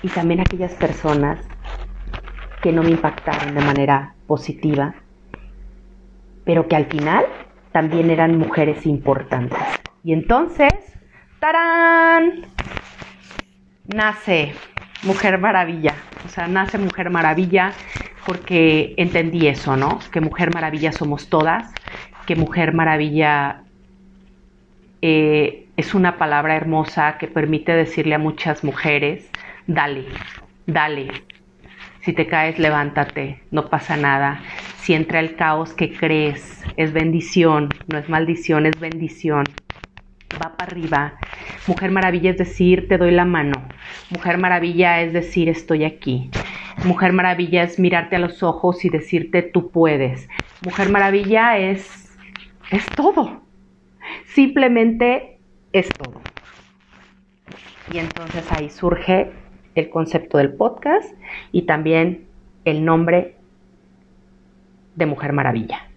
Y 0.03 0.09
también 0.09 0.41
aquellas 0.41 0.75
personas 0.75 1.39
que 2.63 2.73
no 2.73 2.83
me 2.83 2.91
impactaron 2.91 3.55
de 3.55 3.61
manera 3.61 4.15
positiva 4.27 4.95
pero 6.45 6.69
que 6.69 6.77
al 6.77 6.87
final 6.87 7.25
también 7.73 8.11
eran 8.11 8.39
mujeres 8.39 8.87
importantes. 8.87 9.59
Y 10.05 10.13
entonces, 10.13 10.75
¡tarán! 11.41 12.47
Nace 13.87 14.55
Mujer 15.03 15.39
Maravilla. 15.39 15.95
O 16.25 16.29
sea, 16.29 16.47
nace 16.49 16.79
Mujer 16.79 17.11
Maravilla 17.11 17.75
porque 18.27 18.95
entendí 18.97 19.47
eso, 19.47 19.77
¿no? 19.77 19.99
Que 20.13 20.21
Mujer 20.21 20.53
Maravilla 20.55 20.93
somos 20.93 21.29
todas, 21.29 21.73
que 22.27 22.37
Mujer 22.37 22.73
Maravilla 22.75 23.63
eh, 25.03 25.67
es 25.77 25.95
una 25.95 26.17
palabra 26.17 26.57
hermosa 26.57 27.19
que 27.19 27.27
permite 27.27 27.73
decirle 27.73 28.15
a 28.15 28.19
muchas 28.19 28.65
mujeres, 28.65 29.29
dale, 29.67 30.07
dale, 30.67 31.09
si 32.05 32.13
te 32.13 32.27
caes, 32.27 32.59
levántate, 32.59 33.41
no 33.51 33.71
pasa 33.71 33.97
nada. 33.97 34.43
Si 34.83 34.93
entra 34.93 35.21
el 35.21 35.37
caos, 35.37 35.73
¿qué 35.73 35.91
crees? 35.91 36.63
Es 36.77 36.93
bendición, 36.93 37.71
no 37.91 37.99
es 37.99 38.11
maldición, 38.11 38.67
es 38.67 38.79
bendición. 38.79 39.45
Va 40.35 40.55
para 40.55 40.71
arriba. 40.71 41.15
Mujer 41.67 41.91
maravilla 41.93 42.31
es 42.31 42.37
decir, 42.37 42.89
te 42.89 42.99
doy 42.99 43.11
la 43.11 43.25
mano. 43.25 43.55
Mujer 44.11 44.37
maravilla 44.37 45.01
es 45.01 45.15
decir, 45.15 45.49
estoy 45.49 45.85
aquí. 45.85 46.31
Mujer 46.85 47.13
maravilla 47.13 47.63
es 47.63 47.79
mirarte 47.79 48.17
a 48.17 48.19
los 48.19 48.43
ojos 48.43 48.85
y 48.85 48.89
decirte, 48.89 49.43
tú 49.43 49.71
puedes. 49.71 50.29
Mujer 50.65 50.91
maravilla 50.91 51.57
es, 51.57 52.17
es 52.71 52.85
todo. 52.97 53.43
Simplemente 54.27 55.39
es 55.73 55.89
todo. 55.89 56.21
Y 57.93 57.99
entonces 57.99 58.51
ahí 58.53 58.69
surge 58.71 59.31
el 59.75 59.91
concepto 59.91 60.39
del 60.39 60.55
podcast 60.55 61.15
y 61.53 61.63
también 61.63 62.27
el 62.65 62.85
nombre 62.85 63.37
de 64.95 65.07
Mujer 65.07 65.33
Maravilla. 65.33 65.89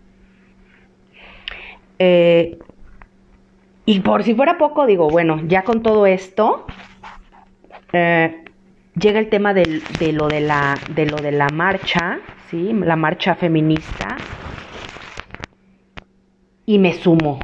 Eh, 1.99 2.57
y 3.85 3.99
por 4.01 4.23
si 4.23 4.35
fuera 4.35 4.57
poco, 4.57 4.85
digo, 4.85 5.09
bueno, 5.09 5.41
ya 5.47 5.63
con 5.63 5.81
todo 5.81 6.05
esto, 6.05 6.65
eh, 7.93 8.43
llega 8.99 9.19
el 9.19 9.29
tema 9.29 9.53
de, 9.53 9.65
lo 10.13 10.27
de, 10.27 10.41
la, 10.41 11.49
marcha, 11.53 12.19
¿sí? 12.49 12.73
la 12.73 12.95
marcha 12.95 13.36
feminista, 13.36 14.17
y 16.65 16.79
me 16.79 16.93
sumo. 16.93 17.39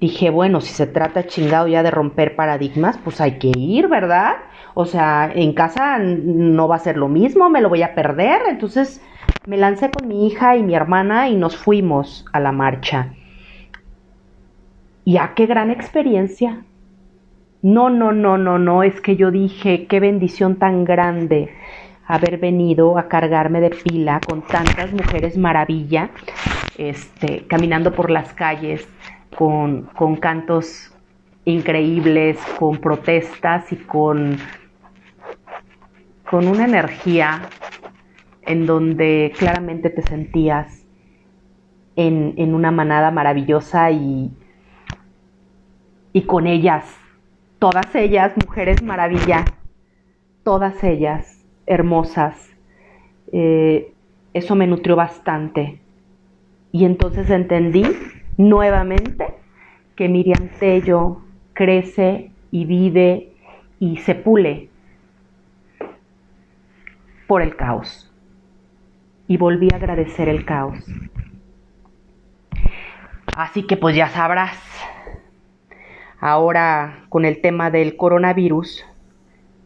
Dije, 0.00 0.28
bueno, 0.28 0.60
si 0.60 0.74
se 0.74 0.86
trata 0.86 1.26
chingado 1.26 1.68
ya 1.68 1.82
de 1.82 1.90
romper 1.90 2.36
paradigmas, 2.36 2.98
pues 2.98 3.20
hay 3.20 3.38
que 3.38 3.48
ir, 3.48 3.88
¿verdad? 3.88 4.34
O 4.74 4.84
sea, 4.84 5.32
en 5.34 5.54
casa 5.54 5.98
no 5.98 6.68
va 6.68 6.76
a 6.76 6.80
ser 6.80 6.98
lo 6.98 7.08
mismo, 7.08 7.48
me 7.48 7.62
lo 7.62 7.70
voy 7.70 7.82
a 7.82 7.94
perder. 7.94 8.42
Entonces 8.50 9.02
me 9.46 9.56
lancé 9.56 9.90
con 9.90 10.06
mi 10.06 10.26
hija 10.26 10.56
y 10.56 10.62
mi 10.62 10.74
hermana 10.74 11.30
y 11.30 11.36
nos 11.36 11.56
fuimos 11.56 12.26
a 12.34 12.40
la 12.40 12.52
marcha. 12.52 13.14
Y 15.04 15.16
a 15.16 15.32
qué 15.34 15.46
gran 15.46 15.70
experiencia. 15.70 16.66
No, 17.62 17.90
no, 17.90 18.12
no, 18.12 18.38
no, 18.38 18.58
no, 18.58 18.82
es 18.82 19.00
que 19.00 19.16
yo 19.16 19.30
dije, 19.30 19.86
qué 19.86 19.98
bendición 20.00 20.56
tan 20.56 20.84
grande 20.84 21.50
haber 22.06 22.38
venido 22.38 22.98
a 22.98 23.08
cargarme 23.08 23.60
de 23.60 23.70
pila 23.70 24.20
con 24.20 24.42
tantas 24.42 24.92
mujeres 24.92 25.36
maravilla, 25.36 26.10
este, 26.78 27.46
caminando 27.48 27.92
por 27.92 28.10
las 28.10 28.32
calles 28.34 28.86
con, 29.36 29.84
con 29.96 30.16
cantos 30.16 30.92
increíbles, 31.44 32.38
con 32.58 32.78
protestas 32.78 33.72
y 33.72 33.76
con, 33.76 34.38
con 36.28 36.46
una 36.48 36.64
energía 36.64 37.48
en 38.42 38.66
donde 38.66 39.32
claramente 39.36 39.90
te 39.90 40.02
sentías 40.02 40.86
en, 41.96 42.34
en 42.36 42.54
una 42.54 42.70
manada 42.70 43.10
maravillosa 43.10 43.90
y, 43.90 44.30
y 46.12 46.22
con 46.22 46.46
ellas, 46.46 46.84
todas 47.58 47.94
ellas, 47.94 48.32
mujeres 48.44 48.82
maravilla, 48.82 49.44
todas 50.44 50.82
ellas 50.84 51.44
hermosas. 51.66 52.50
Eh, 53.32 53.92
eso 54.32 54.54
me 54.54 54.66
nutrió 54.66 54.96
bastante. 54.96 55.80
Y 56.72 56.84
entonces 56.84 57.30
entendí 57.30 57.84
nuevamente 58.36 59.34
que 59.96 60.08
Miriam 60.08 60.50
Tello 60.58 61.22
crece 61.54 62.30
y 62.50 62.64
vive 62.66 63.32
y 63.80 63.96
se 63.98 64.14
pule 64.14 64.68
por 67.26 67.42
el 67.42 67.56
caos. 67.56 68.12
Y 69.28 69.38
volví 69.38 69.68
a 69.72 69.76
agradecer 69.76 70.28
el 70.28 70.44
caos. 70.44 70.84
Así 73.36 73.64
que 73.64 73.76
pues 73.76 73.96
ya 73.96 74.08
sabrás, 74.08 74.56
ahora 76.20 77.04
con 77.08 77.24
el 77.24 77.40
tema 77.40 77.70
del 77.70 77.96
coronavirus, 77.96 78.84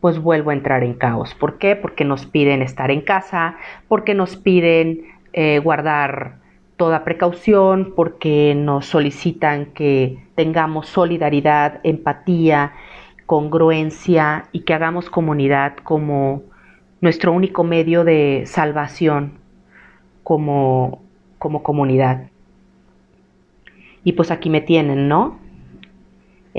pues 0.01 0.19
vuelvo 0.19 0.51
a 0.51 0.55
entrar 0.55 0.83
en 0.83 0.95
caos. 0.95 1.35
¿Por 1.35 1.59
qué? 1.59 1.77
Porque 1.77 2.05
nos 2.05 2.27
piden 2.27 2.63
estar 2.63 2.91
en 2.91 3.03
casa, 3.03 3.57
porque 3.89 4.15
nos 4.15 4.37
piden 4.37 5.03
eh, 5.33 5.59
guardar 5.59 6.39
toda 6.77 7.05
precaución, 7.05 7.93
porque 7.95 8.55
nos 8.57 8.87
solicitan 8.87 9.67
que 9.67 10.19
tengamos 10.35 10.89
solidaridad, 10.89 11.81
empatía, 11.83 12.73
congruencia 13.27 14.47
y 14.51 14.61
que 14.61 14.75
hagamos 14.75 15.11
comunidad 15.11 15.77
como 15.85 16.43
nuestro 17.01 17.33
único 17.33 17.65
medio 17.65 18.03
de 18.03 18.45
salvación 18.47 19.35
como, 20.23 21.03
como 21.39 21.63
comunidad. 21.63 22.29
Y 24.03 24.13
pues 24.13 24.31
aquí 24.31 24.49
me 24.49 24.63
tienen, 24.63 25.09
¿no? 25.09 25.39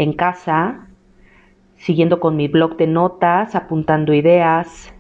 En 0.02 0.14
casa, 0.14 0.88
siguiendo 1.78 2.20
con 2.20 2.36
mi 2.36 2.48
blog 2.48 2.76
de 2.76 2.88
notas, 2.88 3.54
apuntando 3.54 4.16
ideas 4.16 4.92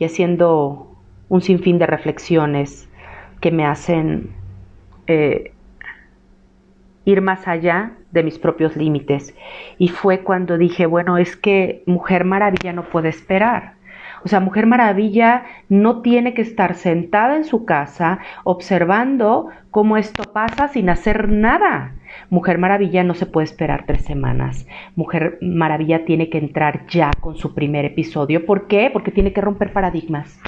y 0.00 0.04
haciendo 0.04 0.96
un 1.28 1.42
sinfín 1.42 1.78
de 1.78 1.86
reflexiones 1.86 2.88
que 3.40 3.52
me 3.52 3.64
hacen 3.64 4.30
eh, 5.06 5.52
ir 7.04 7.20
más 7.20 7.46
allá 7.46 7.92
de 8.10 8.24
mis 8.24 8.40
propios 8.40 8.74
límites. 8.74 9.32
Y 9.78 9.90
fue 9.90 10.24
cuando 10.24 10.58
dije, 10.58 10.86
bueno, 10.86 11.18
es 11.18 11.36
que 11.36 11.84
Mujer 11.86 12.24
Maravilla 12.24 12.72
no 12.72 12.82
puede 12.82 13.10
esperar. 13.10 13.74
O 14.24 14.28
sea, 14.28 14.40
Mujer 14.40 14.66
Maravilla 14.66 15.44
no 15.68 16.02
tiene 16.02 16.34
que 16.34 16.42
estar 16.42 16.74
sentada 16.74 17.36
en 17.36 17.44
su 17.44 17.64
casa 17.64 18.18
observando 18.42 19.50
cómo 19.70 19.96
esto 19.96 20.32
pasa 20.32 20.66
sin 20.66 20.88
hacer 20.90 21.28
nada. 21.28 21.92
Mujer 22.30 22.58
Maravilla 22.58 23.04
no 23.04 23.14
se 23.14 23.26
puede 23.26 23.44
esperar 23.44 23.84
tres 23.86 24.02
semanas. 24.02 24.66
Mujer 24.94 25.38
Maravilla 25.40 26.04
tiene 26.04 26.28
que 26.28 26.38
entrar 26.38 26.86
ya 26.88 27.10
con 27.20 27.36
su 27.36 27.54
primer 27.54 27.84
episodio. 27.84 28.44
¿Por 28.46 28.66
qué? 28.66 28.90
Porque 28.92 29.10
tiene 29.10 29.32
que 29.32 29.40
romper 29.40 29.72
paradigmas. 29.72 30.40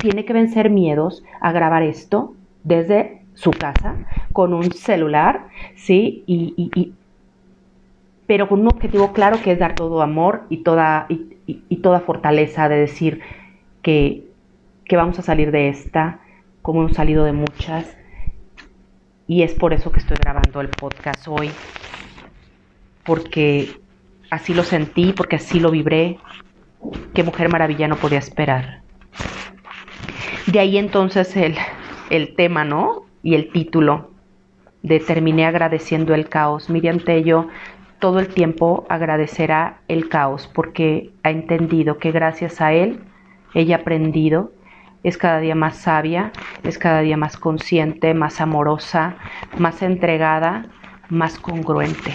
Tiene 0.00 0.24
que 0.24 0.32
vencer 0.32 0.70
miedos 0.70 1.24
a 1.40 1.52
grabar 1.52 1.82
esto 1.82 2.34
desde 2.62 3.22
su 3.34 3.50
casa 3.50 3.96
con 4.32 4.54
un 4.54 4.72
celular, 4.72 5.48
¿sí? 5.76 6.24
Y, 6.26 6.92
pero 8.26 8.48
con 8.48 8.60
un 8.60 8.68
objetivo 8.68 9.12
claro 9.12 9.38
que 9.42 9.52
es 9.52 9.58
dar 9.58 9.74
todo 9.74 10.02
amor 10.02 10.44
y 10.48 10.58
toda, 10.58 11.06
y, 11.08 11.76
toda 11.76 12.00
fortaleza 12.00 12.68
de 12.68 12.76
decir 12.76 13.20
que, 13.82 14.24
que 14.86 14.96
vamos 14.96 15.18
a 15.18 15.22
salir 15.22 15.50
de 15.50 15.68
esta, 15.68 16.20
como 16.62 16.80
hemos 16.80 16.94
salido 16.94 17.24
de 17.24 17.32
muchas. 17.32 17.96
Y 19.26 19.42
es 19.42 19.54
por 19.54 19.72
eso 19.72 19.90
que 19.90 20.00
estoy 20.00 20.16
grabando 20.20 20.60
el 20.60 20.68
podcast 20.68 21.26
hoy, 21.28 21.50
porque 23.04 23.80
así 24.30 24.54
lo 24.54 24.62
sentí, 24.62 25.12
porque 25.12 25.36
así 25.36 25.60
lo 25.60 25.70
vibré, 25.70 26.18
que 27.14 27.22
Mujer 27.22 27.48
Maravilla 27.48 27.88
no 27.88 27.96
podía 27.96 28.18
esperar. 28.18 28.82
De 30.46 30.58
ahí 30.60 30.76
entonces 30.76 31.36
el, 31.36 31.56
el 32.10 32.34
tema, 32.34 32.64
¿no? 32.64 33.06
Y 33.22 33.34
el 33.34 33.50
título 33.50 34.10
de 34.82 35.00
Terminé 35.00 35.46
agradeciendo 35.46 36.14
el 36.14 36.28
caos. 36.28 36.68
Miriam 36.68 36.98
Tello 36.98 37.48
todo 37.98 38.18
el 38.18 38.28
tiempo 38.28 38.84
agradecerá 38.90 39.80
el 39.88 40.10
caos 40.10 40.50
porque 40.52 41.10
ha 41.22 41.30
entendido 41.30 41.96
que 41.96 42.12
gracias 42.12 42.60
a 42.60 42.74
él 42.74 43.00
ella 43.54 43.76
ha 43.76 43.78
aprendido, 43.80 44.52
es 45.04 45.18
cada 45.18 45.38
día 45.38 45.54
más 45.54 45.76
sabia, 45.76 46.32
es 46.64 46.78
cada 46.78 47.02
día 47.02 47.16
más 47.16 47.36
consciente, 47.36 48.14
más 48.14 48.40
amorosa, 48.40 49.16
más 49.58 49.82
entregada, 49.82 50.66
más 51.10 51.38
congruente. 51.38 52.12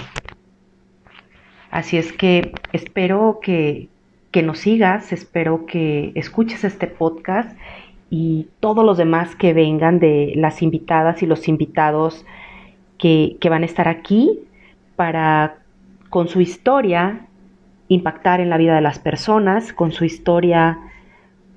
Así 1.69 1.97
es 1.97 2.11
que 2.11 2.51
espero 2.73 3.39
que, 3.41 3.89
que 4.31 4.41
nos 4.41 4.59
sigas, 4.59 5.13
espero 5.13 5.67
que 5.67 6.11
escuches 6.15 6.63
este 6.63 6.87
podcast 6.87 7.55
y 8.09 8.47
todos 8.59 8.83
los 8.83 8.97
demás 8.97 9.35
que 9.35 9.53
vengan 9.53 9.99
de 9.99 10.33
las 10.35 10.63
invitadas 10.63 11.21
y 11.21 11.27
los 11.27 11.47
invitados 11.47 12.25
que, 12.97 13.37
que 13.39 13.49
van 13.49 13.61
a 13.61 13.67
estar 13.67 13.87
aquí 13.87 14.39
para 14.95 15.59
con 16.09 16.27
su 16.27 16.41
historia 16.41 17.27
impactar 17.87 18.39
en 18.39 18.49
la 18.49 18.57
vida 18.57 18.73
de 18.73 18.81
las 18.81 18.97
personas, 18.97 19.73
con 19.73 19.91
su 19.91 20.05
historia 20.05 20.79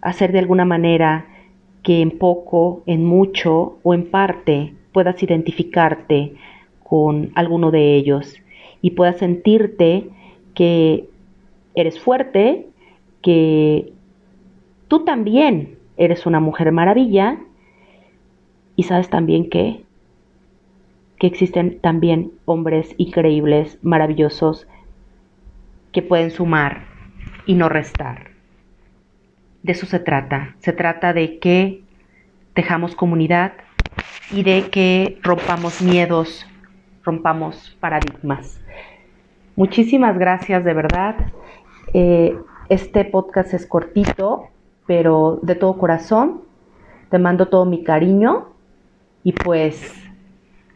hacer 0.03 0.33
de 0.33 0.41
alguna 0.41 0.65
manera 0.65 1.27
que 1.83 2.01
en 2.03 2.19
poco, 2.19 2.83
en 2.87 3.05
mucho 3.05 3.79
o 3.83 3.95
en 3.95 4.11
parte 4.11 4.75
puedas 4.93 5.23
identificarte 5.23 6.35
con 6.83 7.33
alguno 7.35 7.71
de 7.71 7.97
ellos 7.97 8.37
y 8.83 8.91
puedas 8.91 9.19
sentirte 9.19 10.11
que 10.55 11.09
eres 11.75 11.99
fuerte, 11.99 12.67
que 13.23 13.93
tú 14.89 15.05
también 15.05 15.79
eres 15.97 16.27
una 16.27 16.41
mujer 16.41 16.73
maravilla 16.73 17.39
y 18.77 18.83
sabes 18.83 19.09
también 19.09 19.49
que 19.49 19.85
que 21.23 21.29
existen 21.29 21.79
también 21.79 22.33
hombres 22.47 22.97
increíbles, 22.99 23.79
maravillosos, 23.81 24.67
que 25.93 26.03
pueden 26.03 26.33
sumar 26.33 26.87
y 27.47 27.55
no 27.55 27.69
restar. 27.69 28.32
De 29.63 29.73
eso 29.73 29.87
se 29.87 29.99
trata. 29.99 30.55
Se 30.59 30.73
trata 30.73 31.13
de 31.13 31.39
que 31.39 31.83
dejamos 32.55 32.95
comunidad 32.95 33.53
y 34.31 34.43
de 34.43 34.71
que 34.71 35.19
rompamos 35.23 35.81
miedos, 35.83 36.47
rompamos 37.05 37.77
paradigmas. 37.81 38.61
Muchísimas 39.57 40.19
gracias 40.19 40.65
de 40.65 40.75
verdad. 40.75 41.17
Eh, 41.95 42.37
este 42.69 43.05
podcast 43.05 43.55
es 43.55 43.67
cortito, 43.67 44.49
pero 44.87 45.39
de 45.43 45.55
todo 45.55 45.79
corazón. 45.79 46.43
Te 47.11 47.19
mando 47.19 47.49
todo 47.49 47.65
mi 47.65 47.85
cariño 47.85 48.49
y 49.23 49.33
pues 49.33 50.03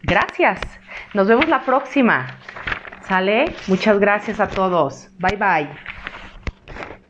Gracias. 0.07 0.61
Nos 1.15 1.27
vemos 1.27 1.49
la 1.49 1.65
próxima. 1.65 2.39
¿Sale? 3.09 3.57
Muchas 3.67 3.99
gracias 3.99 4.39
a 4.39 4.47
todos. 4.47 5.09
Bye 5.19 5.37
bye. 5.37 5.96